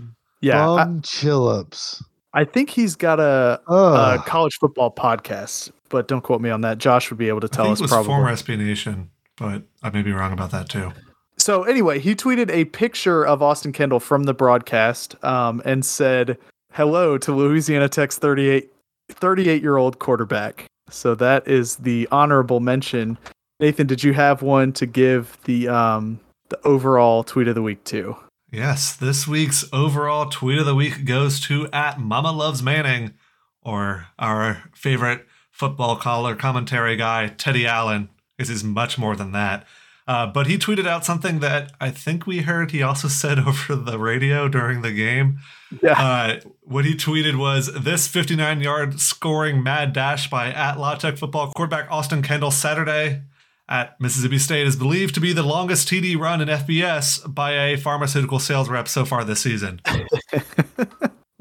Yeah, 0.41 0.69
I, 0.69 0.83
Bum 0.83 1.01
Chillips. 1.03 2.03
I 2.33 2.43
think 2.43 2.69
he's 2.69 2.97
got 2.97 3.21
a, 3.21 3.61
a 3.67 4.21
college 4.25 4.55
football 4.59 4.91
podcast, 4.93 5.71
but 5.87 6.09
don't 6.09 6.21
quote 6.21 6.41
me 6.41 6.49
on 6.49 6.61
that. 6.61 6.79
Josh 6.79 7.09
would 7.09 7.17
be 7.17 7.29
able 7.29 7.39
to 7.39 7.47
I 7.51 7.55
tell 7.55 7.65
think 7.65 7.73
us 7.75 7.79
it 7.79 7.83
was 7.83 7.91
probably. 7.91 8.07
former 8.07 8.31
SB 8.33 8.57
Nation, 8.57 9.09
but 9.37 9.63
I 9.81 9.89
may 9.89 10.01
be 10.01 10.11
wrong 10.11 10.31
about 10.31 10.51
that 10.51 10.69
too. 10.69 10.93
So 11.37 11.63
anyway, 11.63 11.99
he 11.99 12.15
tweeted 12.15 12.49
a 12.51 12.65
picture 12.65 13.25
of 13.25 13.41
Austin 13.41 13.71
Kendall 13.71 13.99
from 13.99 14.23
the 14.23 14.33
broadcast 14.33 15.15
um, 15.23 15.61
and 15.65 15.83
said, 15.83 16.37
"Hello 16.71 17.17
to 17.17 17.33
Louisiana 17.33 17.89
Tech's 17.89 18.17
38 18.17 18.71
38 19.09 19.61
year 19.61 19.77
old 19.77 19.99
quarterback." 19.99 20.65
So 20.89 21.15
that 21.15 21.47
is 21.47 21.77
the 21.77 22.07
honorable 22.11 22.59
mention. 22.59 23.17
Nathan, 23.59 23.87
did 23.87 24.03
you 24.03 24.13
have 24.13 24.41
one 24.41 24.73
to 24.73 24.85
give 24.85 25.37
the 25.45 25.67
um, 25.67 26.19
the 26.49 26.59
overall 26.65 27.23
tweet 27.23 27.47
of 27.47 27.55
the 27.55 27.61
week 27.61 27.83
to? 27.85 28.15
Yes, 28.51 28.95
this 28.95 29.27
week's 29.27 29.65
overall 29.73 30.29
tweet 30.29 30.59
of 30.59 30.65
the 30.65 30.75
week 30.75 31.05
goes 31.05 31.39
to 31.41 31.67
at 31.71 31.99
Mama 31.99 32.31
Loves 32.31 32.61
Manning, 32.61 33.15
or 33.63 34.07
our 34.19 34.63
favorite 34.75 35.25
football 35.51 35.95
caller 35.95 36.35
commentary 36.35 36.95
guy, 36.95 37.29
Teddy 37.29 37.65
Allen, 37.65 38.09
because 38.37 38.49
is 38.49 38.63
much 38.63 38.97
more 38.97 39.15
than 39.15 39.31
that. 39.31 39.65
Uh, 40.05 40.27
but 40.27 40.47
he 40.47 40.57
tweeted 40.57 40.85
out 40.85 41.05
something 41.05 41.39
that 41.39 41.71
I 41.79 41.89
think 41.89 42.27
we 42.27 42.39
heard 42.39 42.71
he 42.71 42.83
also 42.83 43.07
said 43.21 43.39
over 43.39 43.75
the 43.75 43.97
radio 43.97 44.47
during 44.47 44.81
the 44.81 44.91
game. 44.91 45.39
Yeah. 45.81 45.93
Uh, 45.93 46.39
what 46.61 46.85
he 46.85 46.95
tweeted 46.95 47.37
was 47.37 47.73
this 47.73 48.07
59 48.07 48.61
yard 48.61 48.99
scoring 48.99 49.63
mad 49.63 49.93
dash 49.93 50.29
by 50.29 50.51
at 50.51 50.77
La 50.77 50.95
Tech 50.95 51.17
football 51.17 51.51
quarterback 51.51 51.89
Austin 51.89 52.21
Kendall 52.21 52.51
Saturday 52.51 53.21
at 53.69 53.99
Mississippi 54.01 54.37
State 54.37 54.67
is 54.67 54.75
believed 54.75 55.15
to 55.15 55.21
be 55.21 55.31
the 55.31 55.41
longest 55.41 55.87
TD 55.87 56.17
run 56.19 56.41
in 56.41 56.49
FBS 56.49 57.33
by 57.33 57.53
a 57.53 57.77
pharmaceutical 57.77 58.39
sales 58.39 58.67
rep 58.67 58.89
so 58.89 59.05
far 59.05 59.23
this 59.23 59.41
season. 59.41 59.79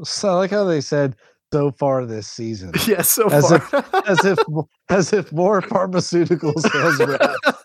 So 0.05 0.31
I 0.31 0.33
like 0.33 0.51
how 0.51 0.65
they 0.65 0.81
said 0.81 1.17
so 1.53 1.71
far 1.73 2.07
this 2.07 2.27
season. 2.27 2.73
yeah, 2.87 3.03
so 3.03 3.29
As 3.29 3.49
far. 3.49 3.85
as 4.07 4.25
if 4.25 4.39
as 4.89 5.13
if 5.13 5.33
more 5.33 5.61
pharmaceutical 5.63 6.53
sales 6.59 6.99
reps 6.99 7.65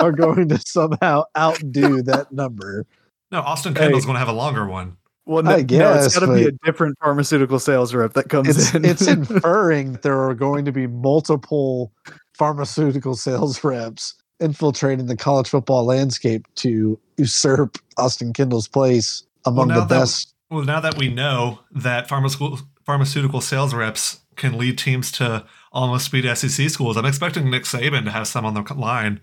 are 0.00 0.12
going 0.12 0.48
to 0.48 0.58
somehow 0.64 1.24
outdo 1.36 2.02
that 2.02 2.32
number. 2.32 2.86
No, 3.30 3.40
Austin 3.40 3.74
Kendall's 3.74 4.04
going 4.04 4.14
to 4.14 4.20
have 4.20 4.28
a 4.28 4.32
longer 4.32 4.66
one. 4.66 4.96
well, 5.26 5.42
no, 5.42 5.50
I 5.50 5.54
no, 5.56 5.58
it's 5.60 5.66
guess, 5.66 6.18
got 6.18 6.26
to 6.26 6.34
be 6.34 6.44
a 6.44 6.52
different 6.64 6.96
pharmaceutical 7.00 7.58
sales 7.58 7.92
rep 7.94 8.12
that 8.14 8.28
comes 8.28 8.48
It's 8.48 8.74
in. 8.74 8.84
it's 8.84 9.06
inferring 9.08 9.92
that 9.92 10.02
there 10.02 10.22
are 10.22 10.34
going 10.34 10.64
to 10.66 10.72
be 10.72 10.86
multiple 10.86 11.92
pharmaceutical 12.38 13.14
sales 13.16 13.62
reps 13.64 14.14
infiltrating 14.40 15.06
the 15.06 15.16
college 15.16 15.48
football 15.48 15.84
landscape 15.84 16.46
to 16.56 16.98
usurp 17.16 17.78
Austin 17.96 18.32
Kendall's 18.32 18.68
place 18.68 19.24
among 19.46 19.68
now 19.68 19.74
the 19.74 19.80
that- 19.86 19.88
best. 20.00 20.30
Well, 20.50 20.62
now 20.62 20.78
that 20.80 20.96
we 20.98 21.08
know 21.08 21.58
that 21.72 22.08
pharmaceutical 22.08 22.60
pharmaceutical 22.84 23.40
sales 23.40 23.74
reps 23.74 24.20
can 24.36 24.58
lead 24.58 24.78
teams 24.78 25.12
to 25.12 25.44
almost 25.72 26.10
beat 26.12 26.24
SEC 26.36 26.70
schools, 26.70 26.96
I'm 26.96 27.04
expecting 27.04 27.50
Nick 27.50 27.64
Saban 27.64 28.04
to 28.04 28.10
have 28.10 28.28
some 28.28 28.44
on 28.44 28.54
the 28.54 28.74
line 28.74 29.20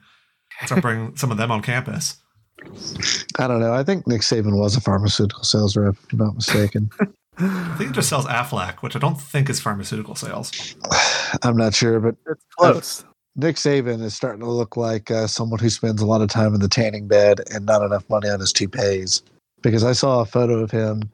to 0.68 0.82
bring 0.82 1.16
some 1.16 1.32
of 1.32 1.38
them 1.38 1.52
on 1.52 1.62
campus. 1.62 2.18
I 3.40 3.48
don't 3.48 3.60
know. 3.60 3.74
I 3.74 3.84
think 3.84 4.06
Nick 4.06 4.22
Saban 4.22 4.60
was 4.60 4.76
a 4.76 4.82
pharmaceutical 4.82 5.44
sales 5.44 5.76
rep, 5.76 5.96
if 5.96 6.14
I'm 6.14 6.20
not 6.20 6.36
mistaken. 6.36 6.90
I 7.38 7.76
think 7.78 7.92
it 7.92 7.94
just 7.94 8.10
sells 8.10 8.28
Aflac, 8.28 8.82
which 8.82 8.96
I 8.96 9.00
don't 9.00 9.20
think 9.20 9.50
is 9.50 9.60
pharmaceutical 9.60 10.16
sales. 10.16 10.76
I'm 11.44 11.58
not 11.58 11.74
sure, 11.74 12.00
but 12.00 12.16
it's 12.28 12.46
close. 12.58 13.06
Nick 13.36 13.56
Saban 13.56 14.02
is 14.02 14.14
starting 14.14 14.42
to 14.42 14.50
look 14.50 14.76
like 14.76 15.10
uh, 15.10 15.26
someone 15.26 15.60
who 15.60 15.70
spends 15.70 16.02
a 16.02 16.06
lot 16.06 16.22
of 16.22 16.28
time 16.28 16.54
in 16.54 16.60
the 16.60 16.68
tanning 16.68 17.08
bed 17.08 17.40
and 17.52 17.66
not 17.66 17.82
enough 17.82 18.08
money 18.10 18.30
on 18.30 18.42
his 18.42 18.52
toupees. 18.52 19.24
Because 19.62 19.84
I 19.84 19.94
saw 19.94 20.20
a 20.20 20.26
photo 20.26 20.60
of 20.60 20.70
him 20.70 21.10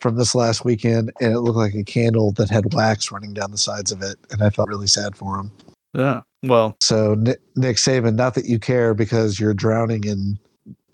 from 0.00 0.16
this 0.16 0.34
last 0.34 0.64
weekend, 0.64 1.12
and 1.20 1.32
it 1.32 1.40
looked 1.40 1.58
like 1.58 1.74
a 1.74 1.84
candle 1.84 2.32
that 2.32 2.48
had 2.50 2.72
wax 2.74 3.12
running 3.12 3.32
down 3.34 3.50
the 3.50 3.58
sides 3.58 3.92
of 3.92 4.02
it, 4.02 4.16
and 4.30 4.42
I 4.42 4.50
felt 4.50 4.68
really 4.68 4.86
sad 4.86 5.14
for 5.16 5.38
him. 5.38 5.50
Yeah. 5.94 6.20
Well, 6.42 6.76
So 6.80 7.14
Nick, 7.14 7.40
Nick 7.56 7.76
Saban, 7.76 8.14
not 8.14 8.34
that 8.34 8.46
you 8.46 8.58
care 8.58 8.94
because 8.94 9.38
you're 9.38 9.52
drowning 9.54 10.04
in 10.04 10.38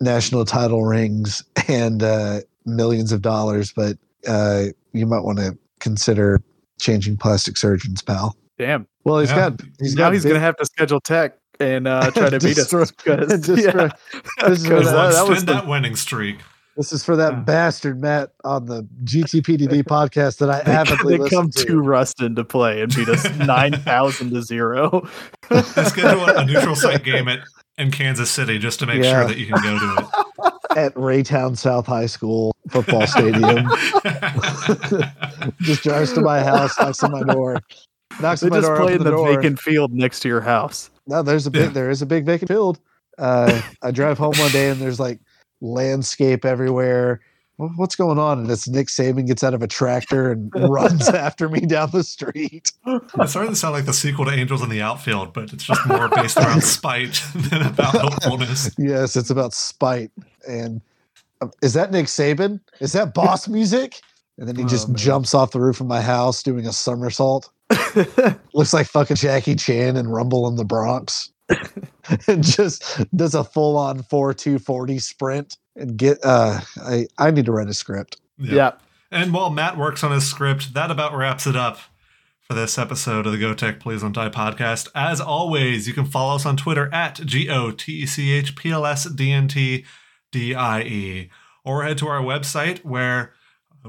national 0.00 0.44
title 0.44 0.84
rings 0.84 1.42
and 1.68 2.02
uh, 2.02 2.40
millions 2.64 3.12
of 3.12 3.22
dollars, 3.22 3.72
but 3.72 3.96
uh, 4.26 4.64
you 4.92 5.06
might 5.06 5.20
want 5.22 5.38
to 5.38 5.56
consider 5.80 6.40
changing 6.80 7.16
plastic 7.16 7.56
surgeons, 7.56 8.02
pal. 8.02 8.34
damn. 8.58 8.86
Well, 9.04 9.20
he's 9.20 9.30
Yeah. 9.30 9.50
got 9.50 9.60
he's 9.78 9.94
now 9.94 10.04
got 10.06 10.12
he's 10.14 10.22
big- 10.24 10.30
going 10.30 10.40
to 10.40 10.44
have 10.44 10.56
to 10.56 10.64
schedule 10.66 11.00
tech 11.00 11.38
and 11.60 11.86
uh, 11.86 12.10
try 12.10 12.28
to 12.28 12.38
beat 12.40 12.58
us. 12.58 12.68
Destroy- 12.68 12.84
because- 12.86 13.40
destroy- 13.46 13.82
yeah. 13.84 13.88
this 14.48 14.58
is 14.64 14.68
what 14.68 14.82
Well, 14.84 14.84
that, 14.84 15.12
that 15.12 15.28
was 15.28 15.38
extend 15.38 15.48
the, 15.48 15.52
that 15.52 15.66
winning 15.68 15.94
streak. 15.94 16.38
This 16.76 16.92
is 16.92 17.02
for 17.04 17.16
that 17.16 17.32
Yeah. 17.32 17.40
bastard 17.40 18.00
Matt 18.00 18.32
on 18.44 18.66
the 18.66 18.82
GTPDD 19.04 19.82
podcast 19.88 20.38
that 20.38 20.50
I 20.50 20.62
they, 20.62 20.72
avidly 20.72 21.16
they 21.18 21.28
come 21.30 21.46
listen 21.46 21.66
to 21.68 21.80
Ruston 21.80 22.34
to 22.36 22.44
play 22.44 22.82
and 22.82 22.94
beat 22.94 23.08
us 23.08 23.24
9,000 23.38 24.30
to 24.30 24.42
zero. 24.42 25.08
Let's 25.50 25.72
get 25.92 26.02
to 26.02 26.18
a, 26.18 26.42
a 26.42 26.44
neutral 26.44 26.76
site 26.76 27.02
game 27.04 27.28
at 27.28 27.40
in 27.78 27.90
Kansas 27.90 28.30
City 28.30 28.58
just 28.58 28.78
to 28.80 28.86
make 28.86 29.02
Yeah. 29.02 29.12
sure 29.20 29.28
that 29.28 29.36
you 29.38 29.46
can 29.46 29.62
go 29.62 29.78
to 29.78 30.02
it 30.02 30.52
at 30.78 30.94
Raytown 30.94 31.56
South 31.56 31.86
High 31.86 32.06
School 32.06 32.54
football 32.70 33.06
stadium. 33.06 33.66
Just 35.60 35.82
drives 35.82 36.12
to 36.14 36.20
my 36.20 36.42
house, 36.42 36.78
knocks 36.78 37.02
on 37.02 37.12
my 37.12 37.22
door, 37.22 37.58
knocks 38.20 38.40
They 38.40 38.46
on 38.48 38.50
my 38.50 38.56
just 38.58 38.66
door, 38.68 38.76
play 38.76 38.94
open 38.94 39.06
in 39.06 39.12
the, 39.14 39.16
the 39.16 39.34
vacant 39.36 39.58
field 39.60 39.92
next 39.92 40.20
to 40.20 40.28
your 40.28 40.40
house. 40.40 40.90
No, 41.06 41.22
there's 41.22 41.46
a 41.46 41.50
big 41.50 41.62
Yeah. 41.64 41.68
there 41.70 41.90
is 41.90 42.02
a 42.02 42.06
big 42.06 42.24
vacant 42.26 42.48
field. 42.50 42.78
Uh, 43.18 43.60
I 43.82 43.90
drive 43.90 44.18
home 44.18 44.34
one 44.38 44.50
day 44.52 44.68
and 44.70 44.80
there's 44.80 45.00
like 45.00 45.20
landscape 45.60 46.44
everywhere. 46.44 47.20
What's 47.58 47.96
going 47.96 48.18
on? 48.18 48.38
And 48.40 48.50
it's 48.50 48.68
Nick 48.68 48.88
Saban 48.88 49.26
gets 49.26 49.42
out 49.42 49.54
of 49.54 49.62
a 49.62 49.66
tractor 49.66 50.32
and 50.32 50.52
runs 50.70 51.08
after 51.08 51.48
me 51.48 51.60
down 51.60 51.90
the 51.90 52.02
street. 52.04 52.70
It's 52.86 53.30
starting 53.30 53.52
to 53.52 53.56
sound 53.56 53.72
like 53.72 53.86
the 53.86 53.94
sequel 53.94 54.26
to 54.26 54.30
Angels 54.32 54.60
in 54.62 54.68
the 54.68 54.82
Outfield, 54.82 55.32
but 55.32 55.54
it's 55.54 55.64
just 55.64 55.86
more 55.86 56.08
based 56.10 56.36
around 56.36 56.62
spite 56.62 57.22
than 57.34 57.62
about 57.62 57.94
hopefulness. 57.96 58.70
Yes, 58.76 59.16
it's 59.16 59.30
about 59.30 59.54
spite. 59.54 60.10
And 60.46 60.82
um, 61.40 61.50
is 61.62 61.72
that 61.72 61.90
Nick 61.92 62.06
Saban? 62.06 62.60
Is 62.80 62.92
that 62.92 63.14
boss 63.14 63.48
music? 63.48 64.00
And 64.38 64.46
then 64.46 64.56
he 64.56 64.64
Oh, 64.64 64.68
just 64.68 64.88
man. 64.88 64.96
jumps 64.98 65.32
off 65.32 65.52
the 65.52 65.60
roof 65.60 65.80
of 65.80 65.86
my 65.86 66.02
house 66.02 66.42
doing 66.42 66.66
a 66.66 66.72
somersault. 66.74 67.48
Looks 68.52 68.74
like 68.74 68.86
fucking 68.86 69.16
Jackie 69.16 69.54
Chan 69.54 69.96
and 69.96 70.12
Rumble 70.12 70.46
in 70.46 70.56
the 70.56 70.64
Bronx. 70.66 71.30
And 72.26 72.42
just 72.44 73.04
does 73.16 73.34
a 73.34 73.44
full 73.44 73.76
on 73.76 74.02
4 74.02 74.34
240 74.34 74.98
sprint 74.98 75.58
and 75.76 75.96
get 75.96 76.18
uh 76.24 76.60
I, 76.82 77.06
I 77.18 77.30
need 77.30 77.46
to 77.46 77.52
write 77.52 77.68
a 77.68 77.74
script. 77.74 78.20
yeah. 78.38 78.72
And 79.10 79.32
while 79.32 79.50
Matt 79.50 79.78
works 79.78 80.02
on 80.02 80.10
his 80.10 80.28
script, 80.28 80.74
that 80.74 80.90
about 80.90 81.16
wraps 81.16 81.46
it 81.46 81.54
up 81.54 81.78
for 82.40 82.54
this 82.54 82.78
episode 82.78 83.26
of 83.26 83.32
the 83.32 83.38
Go 83.38 83.54
Tech 83.54 83.80
Please 83.80 84.02
Don't 84.02 84.12
Die 84.12 84.28
podcast. 84.28 84.88
As 84.94 85.20
always, 85.20 85.86
you 85.88 85.94
can 85.94 86.04
follow 86.04 86.36
us 86.36 86.46
on 86.46 86.56
Twitter 86.56 86.92
at 86.92 87.14
G 87.24 87.48
O 87.48 87.70
T 87.70 88.02
E 88.02 88.06
C 88.06 88.32
H 88.32 88.54
P 88.56 88.70
L 88.70 88.86
S 88.86 89.04
D 89.04 89.32
N 89.32 89.48
T 89.48 89.84
D 90.32 90.54
I 90.54 90.82
E, 90.82 91.30
or 91.64 91.84
head 91.84 91.98
to 91.98 92.08
our 92.08 92.20
website 92.20 92.84
where 92.84 93.32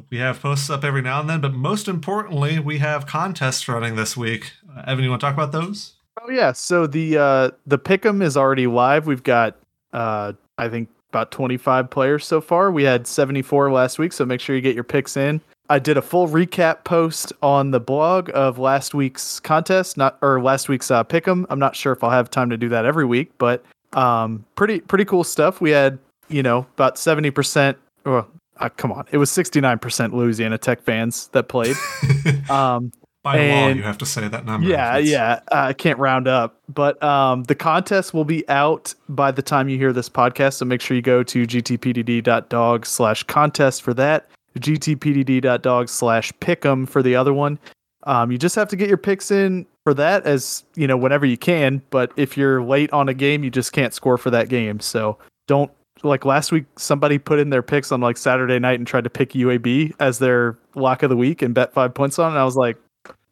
we 0.10 0.18
have 0.18 0.42
posts 0.42 0.70
up 0.70 0.84
every 0.84 1.02
now 1.02 1.20
and 1.20 1.30
then. 1.30 1.42
But 1.42 1.54
most 1.54 1.88
importantly, 1.88 2.60
we 2.60 2.80
have 2.80 3.06
contests 3.06 3.68
running 3.68 3.96
this 3.96 4.16
week. 4.16 4.54
Uh, 4.70 4.84
Evan, 4.88 5.04
you 5.04 5.10
want 5.10 5.22
to 5.22 5.28
talk 5.28 5.34
about 5.34 5.52
those? 5.52 5.94
Oh 6.22 6.30
yeah, 6.30 6.52
so 6.52 6.88
the 6.88 7.18
uh 7.18 7.52
the 7.66 7.78
pick'em 7.78 8.22
is 8.22 8.38
already 8.38 8.68
live. 8.68 9.08
We've 9.08 9.24
got 9.24 9.56
uh 9.94 10.34
I 10.58 10.70
think 10.70 10.90
about 11.10 11.32
25 11.32 11.90
players 11.90 12.26
so 12.26 12.42
far. 12.42 12.72
We 12.72 12.84
had 12.84 13.08
74 13.08 13.72
last 13.72 14.00
week, 14.00 14.12
so 14.14 14.26
make 14.26 14.42
sure 14.42 14.56
you 14.56 14.62
get 14.62 14.76
your 14.76 14.84
picks 14.84 15.16
in. 15.16 15.42
I 15.70 15.80
did 15.80 15.98
a 15.98 16.02
full 16.02 16.28
recap 16.28 16.84
post 16.86 17.34
on 17.42 17.72
the 17.72 17.80
blog 17.80 18.30
of 18.34 18.58
last 18.58 18.94
week's 18.94 19.40
contest, 19.40 19.98
not 19.98 20.18
or 20.22 20.42
last 20.42 20.70
week's 20.70 20.90
uh, 20.90 21.04
pick'em. 21.04 21.46
I'm 21.50 21.60
not 21.60 21.76
sure 21.76 21.92
if 21.94 22.04
I'll 22.04 22.10
have 22.10 22.30
time 22.30 22.50
to 22.50 22.58
do 22.58 22.70
that 22.70 22.86
every 22.86 23.06
week, 23.06 23.32
but 23.38 23.64
um 23.94 24.46
pretty 24.56 24.80
pretty 24.80 25.06
cool 25.06 25.24
stuff. 25.24 25.62
We 25.62 25.72
had, 25.72 26.00
you 26.30 26.44
know, 26.44 26.66
about 26.76 26.96
70% 26.96 27.76
or 28.06 28.26
uh, 28.60 28.70
come 28.70 28.92
on, 28.92 29.06
it 29.12 29.18
was 29.18 29.30
69% 29.30 30.14
Louisiana 30.14 30.58
Tech 30.58 30.82
fans 30.82 31.28
that 31.30 31.48
played. 31.48 31.76
Um 32.50 32.92
By 33.34 33.38
law, 33.38 33.44
And- 33.44 33.78
you 33.78 33.84
have 33.84 33.98
to 34.00 34.06
say 34.06 34.28
that 34.28 34.46
number. 34.46 34.68
yeah, 34.68 34.98
yeah. 34.98 35.40
I 35.52 35.74
can't 35.74 36.00
round 36.00 36.28
up, 36.28 36.56
but 36.74 37.02
um, 37.04 37.44
the 37.44 37.56
contest 37.56 38.14
will 38.14 38.26
be 38.26 38.48
out 38.50 38.94
by 39.10 39.32
the 39.32 39.42
time 39.42 39.68
you 39.70 39.78
hear 39.78 39.92
this 39.94 40.10
podcast. 40.10 40.54
So 40.54 40.66
make 40.66 40.82
sure 40.82 40.96
you 40.96 41.02
go 41.02 41.24
to 41.24 41.46
gtpdd.dog 41.46 42.86
slash 42.86 43.24
contest 43.24 43.82
for 43.82 43.94
that. 43.96 44.28
gtpdd.dog 44.60 45.90
slash 45.90 46.32
pick'em 46.42 46.88
for 46.88 47.02
the 47.04 47.16
other 47.16 47.34
one. 47.34 47.60
Um, 48.04 48.32
you 48.32 48.38
just 48.38 48.56
have 48.56 48.70
to 48.70 48.76
get 48.76 48.88
your 48.88 48.98
picks 48.98 49.32
in 49.32 49.66
for 49.84 49.94
that 49.94 50.26
as 50.26 50.64
you 50.76 50.88
know 50.88 50.96
whenever 50.98 51.26
you 51.26 51.38
can. 51.38 51.82
But 51.90 52.12
if 52.16 52.38
you're 52.38 52.64
late 52.64 52.92
on 52.94 53.10
a 53.10 53.14
game, 53.14 53.44
you 53.44 53.50
just 53.50 53.74
can't 53.74 53.94
score 53.94 54.18
for 54.18 54.30
that 54.30 54.48
game. 54.50 54.80
So 54.80 55.18
don't 55.48 55.72
like 56.04 56.24
last 56.26 56.52
week. 56.52 56.66
Somebody 56.78 57.18
put 57.18 57.40
in 57.40 57.50
their 57.50 57.64
picks 57.64 57.92
on 57.92 58.00
like 58.02 58.16
Saturday 58.18 58.60
night 58.60 58.80
and 58.80 58.88
tried 58.88 59.04
to 59.04 59.10
pick 59.10 59.32
UAB 59.32 59.94
as 60.00 60.20
their 60.20 60.58
lock 60.76 61.04
of 61.04 61.10
the 61.10 61.18
week 61.18 61.42
and 61.42 61.54
bet 61.54 61.74
five 61.74 61.94
points 61.94 62.18
on. 62.20 62.28
it. 62.28 62.30
And 62.36 62.40
I 62.40 62.46
was 62.46 62.56
like, 62.56 62.78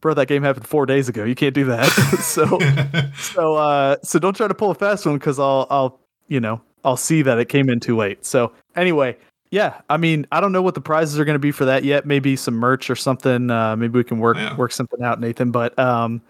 bro, 0.06 0.14
that 0.14 0.28
game 0.28 0.44
happened 0.44 0.68
four 0.68 0.86
days 0.86 1.10
ago. 1.10 1.24
You 1.24 1.34
can't 1.34 1.56
do 1.56 1.66
that. 1.66 1.88
so 2.22 2.60
so 3.34 3.56
uh 3.56 3.96
so 4.04 4.20
don't 4.20 4.36
try 4.36 4.48
to 4.48 4.54
pull 4.54 4.70
a 4.70 4.76
fast 4.76 5.04
one 5.04 5.18
because 5.18 5.40
I'll 5.40 5.66
I'll 5.72 6.00
you 6.28 6.40
know 6.40 6.62
I'll 6.84 6.96
see 6.96 7.24
that 7.24 7.40
it 7.40 7.50
came 7.50 7.72
in 7.72 7.80
too 7.80 7.98
late. 7.98 8.24
So 8.24 8.52
anyway, 8.76 9.18
yeah, 9.50 9.82
I 9.90 9.98
mean 9.98 10.28
I 10.32 10.42
don't 10.42 10.52
know 10.52 10.62
what 10.62 10.76
the 10.76 10.82
prizes 10.82 11.18
are 11.20 11.26
going 11.26 11.34
to 11.34 11.40
be 11.40 11.52
for 11.52 11.66
that 11.66 11.84
yet. 11.84 12.06
Maybe 12.06 12.36
some 12.36 12.54
merch 12.54 12.88
or 12.92 12.96
something. 12.96 13.50
Uh, 13.50 13.76
maybe 13.76 13.98
we 13.98 14.04
can 14.04 14.20
work 14.20 14.38
Yeah. 14.38 14.56
work 14.56 14.72
something 14.74 15.02
out, 15.02 15.20
Nathan. 15.20 15.50
But 15.50 15.78
um, 15.80 16.22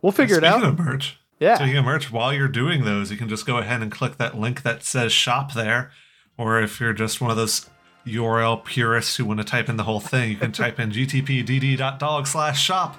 we'll 0.00 0.12
figure 0.12 0.38
it 0.38 0.44
out. 0.44 0.62
of 0.64 0.78
merch, 0.78 1.20
Yeah. 1.40 1.56
Speaking 1.56 1.76
of 1.76 1.84
merch, 1.84 2.10
while 2.10 2.32
you're 2.32 2.48
doing 2.48 2.84
those, 2.86 3.10
you 3.10 3.18
can 3.18 3.28
just 3.28 3.44
go 3.44 3.58
ahead 3.58 3.82
and 3.82 3.92
click 3.92 4.16
that 4.16 4.38
link 4.38 4.62
that 4.62 4.82
says 4.82 5.12
shop 5.12 5.52
there. 5.52 5.90
Or 6.38 6.58
if 6.58 6.80
you're 6.80 6.94
just 6.94 7.20
one 7.20 7.30
of 7.30 7.36
those 7.36 7.68
URL 8.06 8.64
purists 8.64 9.16
who 9.16 9.24
want 9.24 9.40
to 9.40 9.44
type 9.44 9.68
in 9.68 9.76
the 9.76 9.84
whole 9.84 10.00
thing, 10.00 10.30
you 10.30 10.36
can 10.36 10.52
type 10.52 10.80
in 10.80 10.90
gtpdd.dog 10.90 12.26
slash 12.26 12.60
shop 12.62 12.96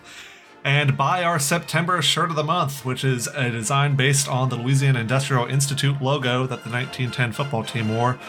and 0.64 0.96
buy 0.96 1.24
our 1.24 1.40
September 1.40 2.02
shirt 2.02 2.30
of 2.30 2.36
the 2.36 2.44
month, 2.44 2.86
which 2.86 3.04
is 3.04 3.28
a 3.28 3.50
design 3.50 3.96
based 3.96 4.28
on 4.28 4.50
the 4.50 4.56
Louisiana 4.56 5.00
Industrial 5.00 5.46
Institute 5.48 6.02
logo 6.02 6.42
that 6.42 6.64
the 6.64 6.70
1910 6.70 7.32
football 7.32 7.64
team 7.64 7.90
wore, 7.90 8.20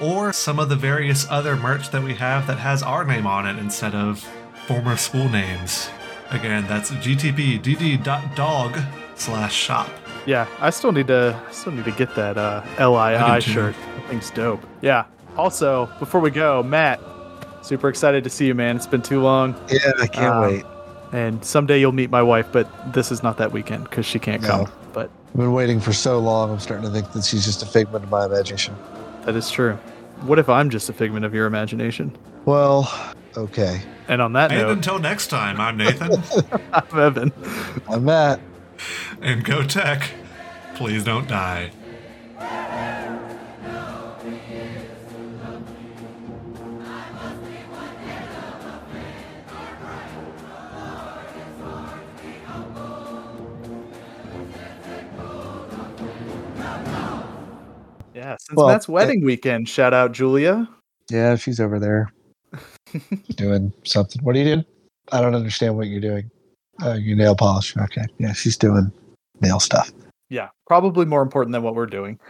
or 0.00 0.32
some 0.32 0.58
of 0.58 0.68
the 0.68 0.76
various 0.76 1.26
other 1.30 1.56
merch 1.56 1.90
that 1.90 2.02
we 2.02 2.14
have 2.14 2.46
that 2.46 2.58
has 2.58 2.82
our 2.82 3.04
name 3.04 3.26
on 3.26 3.46
it 3.46 3.58
instead 3.58 3.94
of 3.94 4.26
former 4.66 4.96
school 4.96 5.28
names. 5.28 5.88
Again, 6.30 6.66
that's 6.66 6.90
gtpdd.dog 6.90 8.78
slash 9.14 9.54
shop. 9.54 9.88
Yeah, 10.26 10.46
I 10.60 10.70
still 10.70 10.92
need 10.92 11.06
to 11.06 11.40
I 11.48 11.52
still 11.52 11.72
need 11.72 11.86
to 11.86 11.90
get 11.92 12.14
that 12.16 12.36
uh, 12.36 12.62
LII 12.78 13.16
I 13.16 13.38
shirt. 13.38 13.74
That 13.94 14.08
thing's 14.08 14.30
dope. 14.30 14.62
Yeah. 14.82 15.04
Also, 15.38 15.88
before 16.00 16.20
we 16.20 16.30
go, 16.30 16.62
Matt, 16.64 17.00
super 17.62 17.88
excited 17.88 18.24
to 18.24 18.30
see 18.30 18.46
you, 18.46 18.54
man. 18.54 18.74
It's 18.76 18.86
been 18.88 19.02
too 19.02 19.20
long, 19.20 19.54
Yeah, 19.70 19.92
I 20.00 20.06
can't 20.08 20.34
Um, 20.34 20.42
wait. 20.42 20.64
and 21.12 21.44
someday 21.44 21.78
you'll 21.78 21.92
meet 21.92 22.10
my 22.10 22.22
wife, 22.22 22.46
but 22.50 22.68
this 22.92 23.12
is 23.12 23.22
not 23.22 23.36
that 23.38 23.52
weekend 23.52 23.84
because 23.84 24.04
she 24.04 24.18
can't 24.18 24.42
No. 24.42 24.48
come. 24.48 24.66
But 24.92 25.10
I've 25.32 25.36
been 25.36 25.52
waiting 25.52 25.78
for 25.78 25.92
so 25.92 26.18
long. 26.18 26.50
I'm 26.50 26.58
starting 26.58 26.86
to 26.86 26.92
think 26.92 27.12
that 27.12 27.24
she's 27.24 27.44
just 27.44 27.62
a 27.62 27.66
figment 27.66 28.04
of 28.04 28.10
my 28.10 28.24
imagination. 28.26 28.74
that 29.24 29.36
is 29.36 29.50
true. 29.50 29.78
What 30.22 30.38
if 30.38 30.48
I'm 30.48 30.70
just 30.70 30.88
a 30.88 30.92
figment 30.92 31.24
of 31.24 31.34
your 31.34 31.46
imagination? 31.46 32.16
Well, 32.46 32.90
okay. 33.36 33.82
And 34.08 34.20
on 34.22 34.32
that 34.32 34.50
note. 34.50 34.56
And 34.58 34.66
note, 34.68 34.72
until 34.78 34.98
next 34.98 35.26
time, 35.28 35.60
I'm 35.60 35.76
Nathan. 35.76 36.20
I'm 36.72 36.98
Evan. 36.98 37.32
I'm 37.88 38.04
Matt. 38.06 38.40
and 39.22 39.44
go 39.44 39.62
tech. 39.62 40.10
Please 40.74 41.04
don't 41.04 41.28
die. 41.28 41.70
Yeah, 58.28 58.36
since 58.40 58.56
Well, 58.58 58.68
Matt's 58.68 58.86
wedding 58.86 59.24
weekend, 59.24 59.70
shout 59.70 59.94
out 59.94 60.12
Julia. 60.12 60.68
Yeah, 61.10 61.36
she's 61.36 61.60
over 61.60 61.78
there 61.78 62.12
doing 63.36 63.72
something. 63.84 64.22
What 64.22 64.36
are 64.36 64.38
you 64.38 64.44
doing? 64.44 64.64
I 65.10 65.22
don't 65.22 65.34
understand 65.34 65.78
what 65.78 65.86
you're 65.86 66.02
doing. 66.02 66.30
Uh, 66.82 66.92
your 66.92 67.16
nail 67.16 67.34
polish. 67.34 67.74
Okay. 67.74 68.04
Yeah, 68.18 68.34
she's 68.34 68.58
doing 68.58 68.92
nail 69.40 69.60
stuff. 69.60 69.90
Yeah, 70.28 70.48
probably 70.66 71.06
more 71.06 71.22
important 71.22 71.54
than 71.54 71.62
what 71.62 71.74
we're 71.74 71.86
doing. 71.86 72.20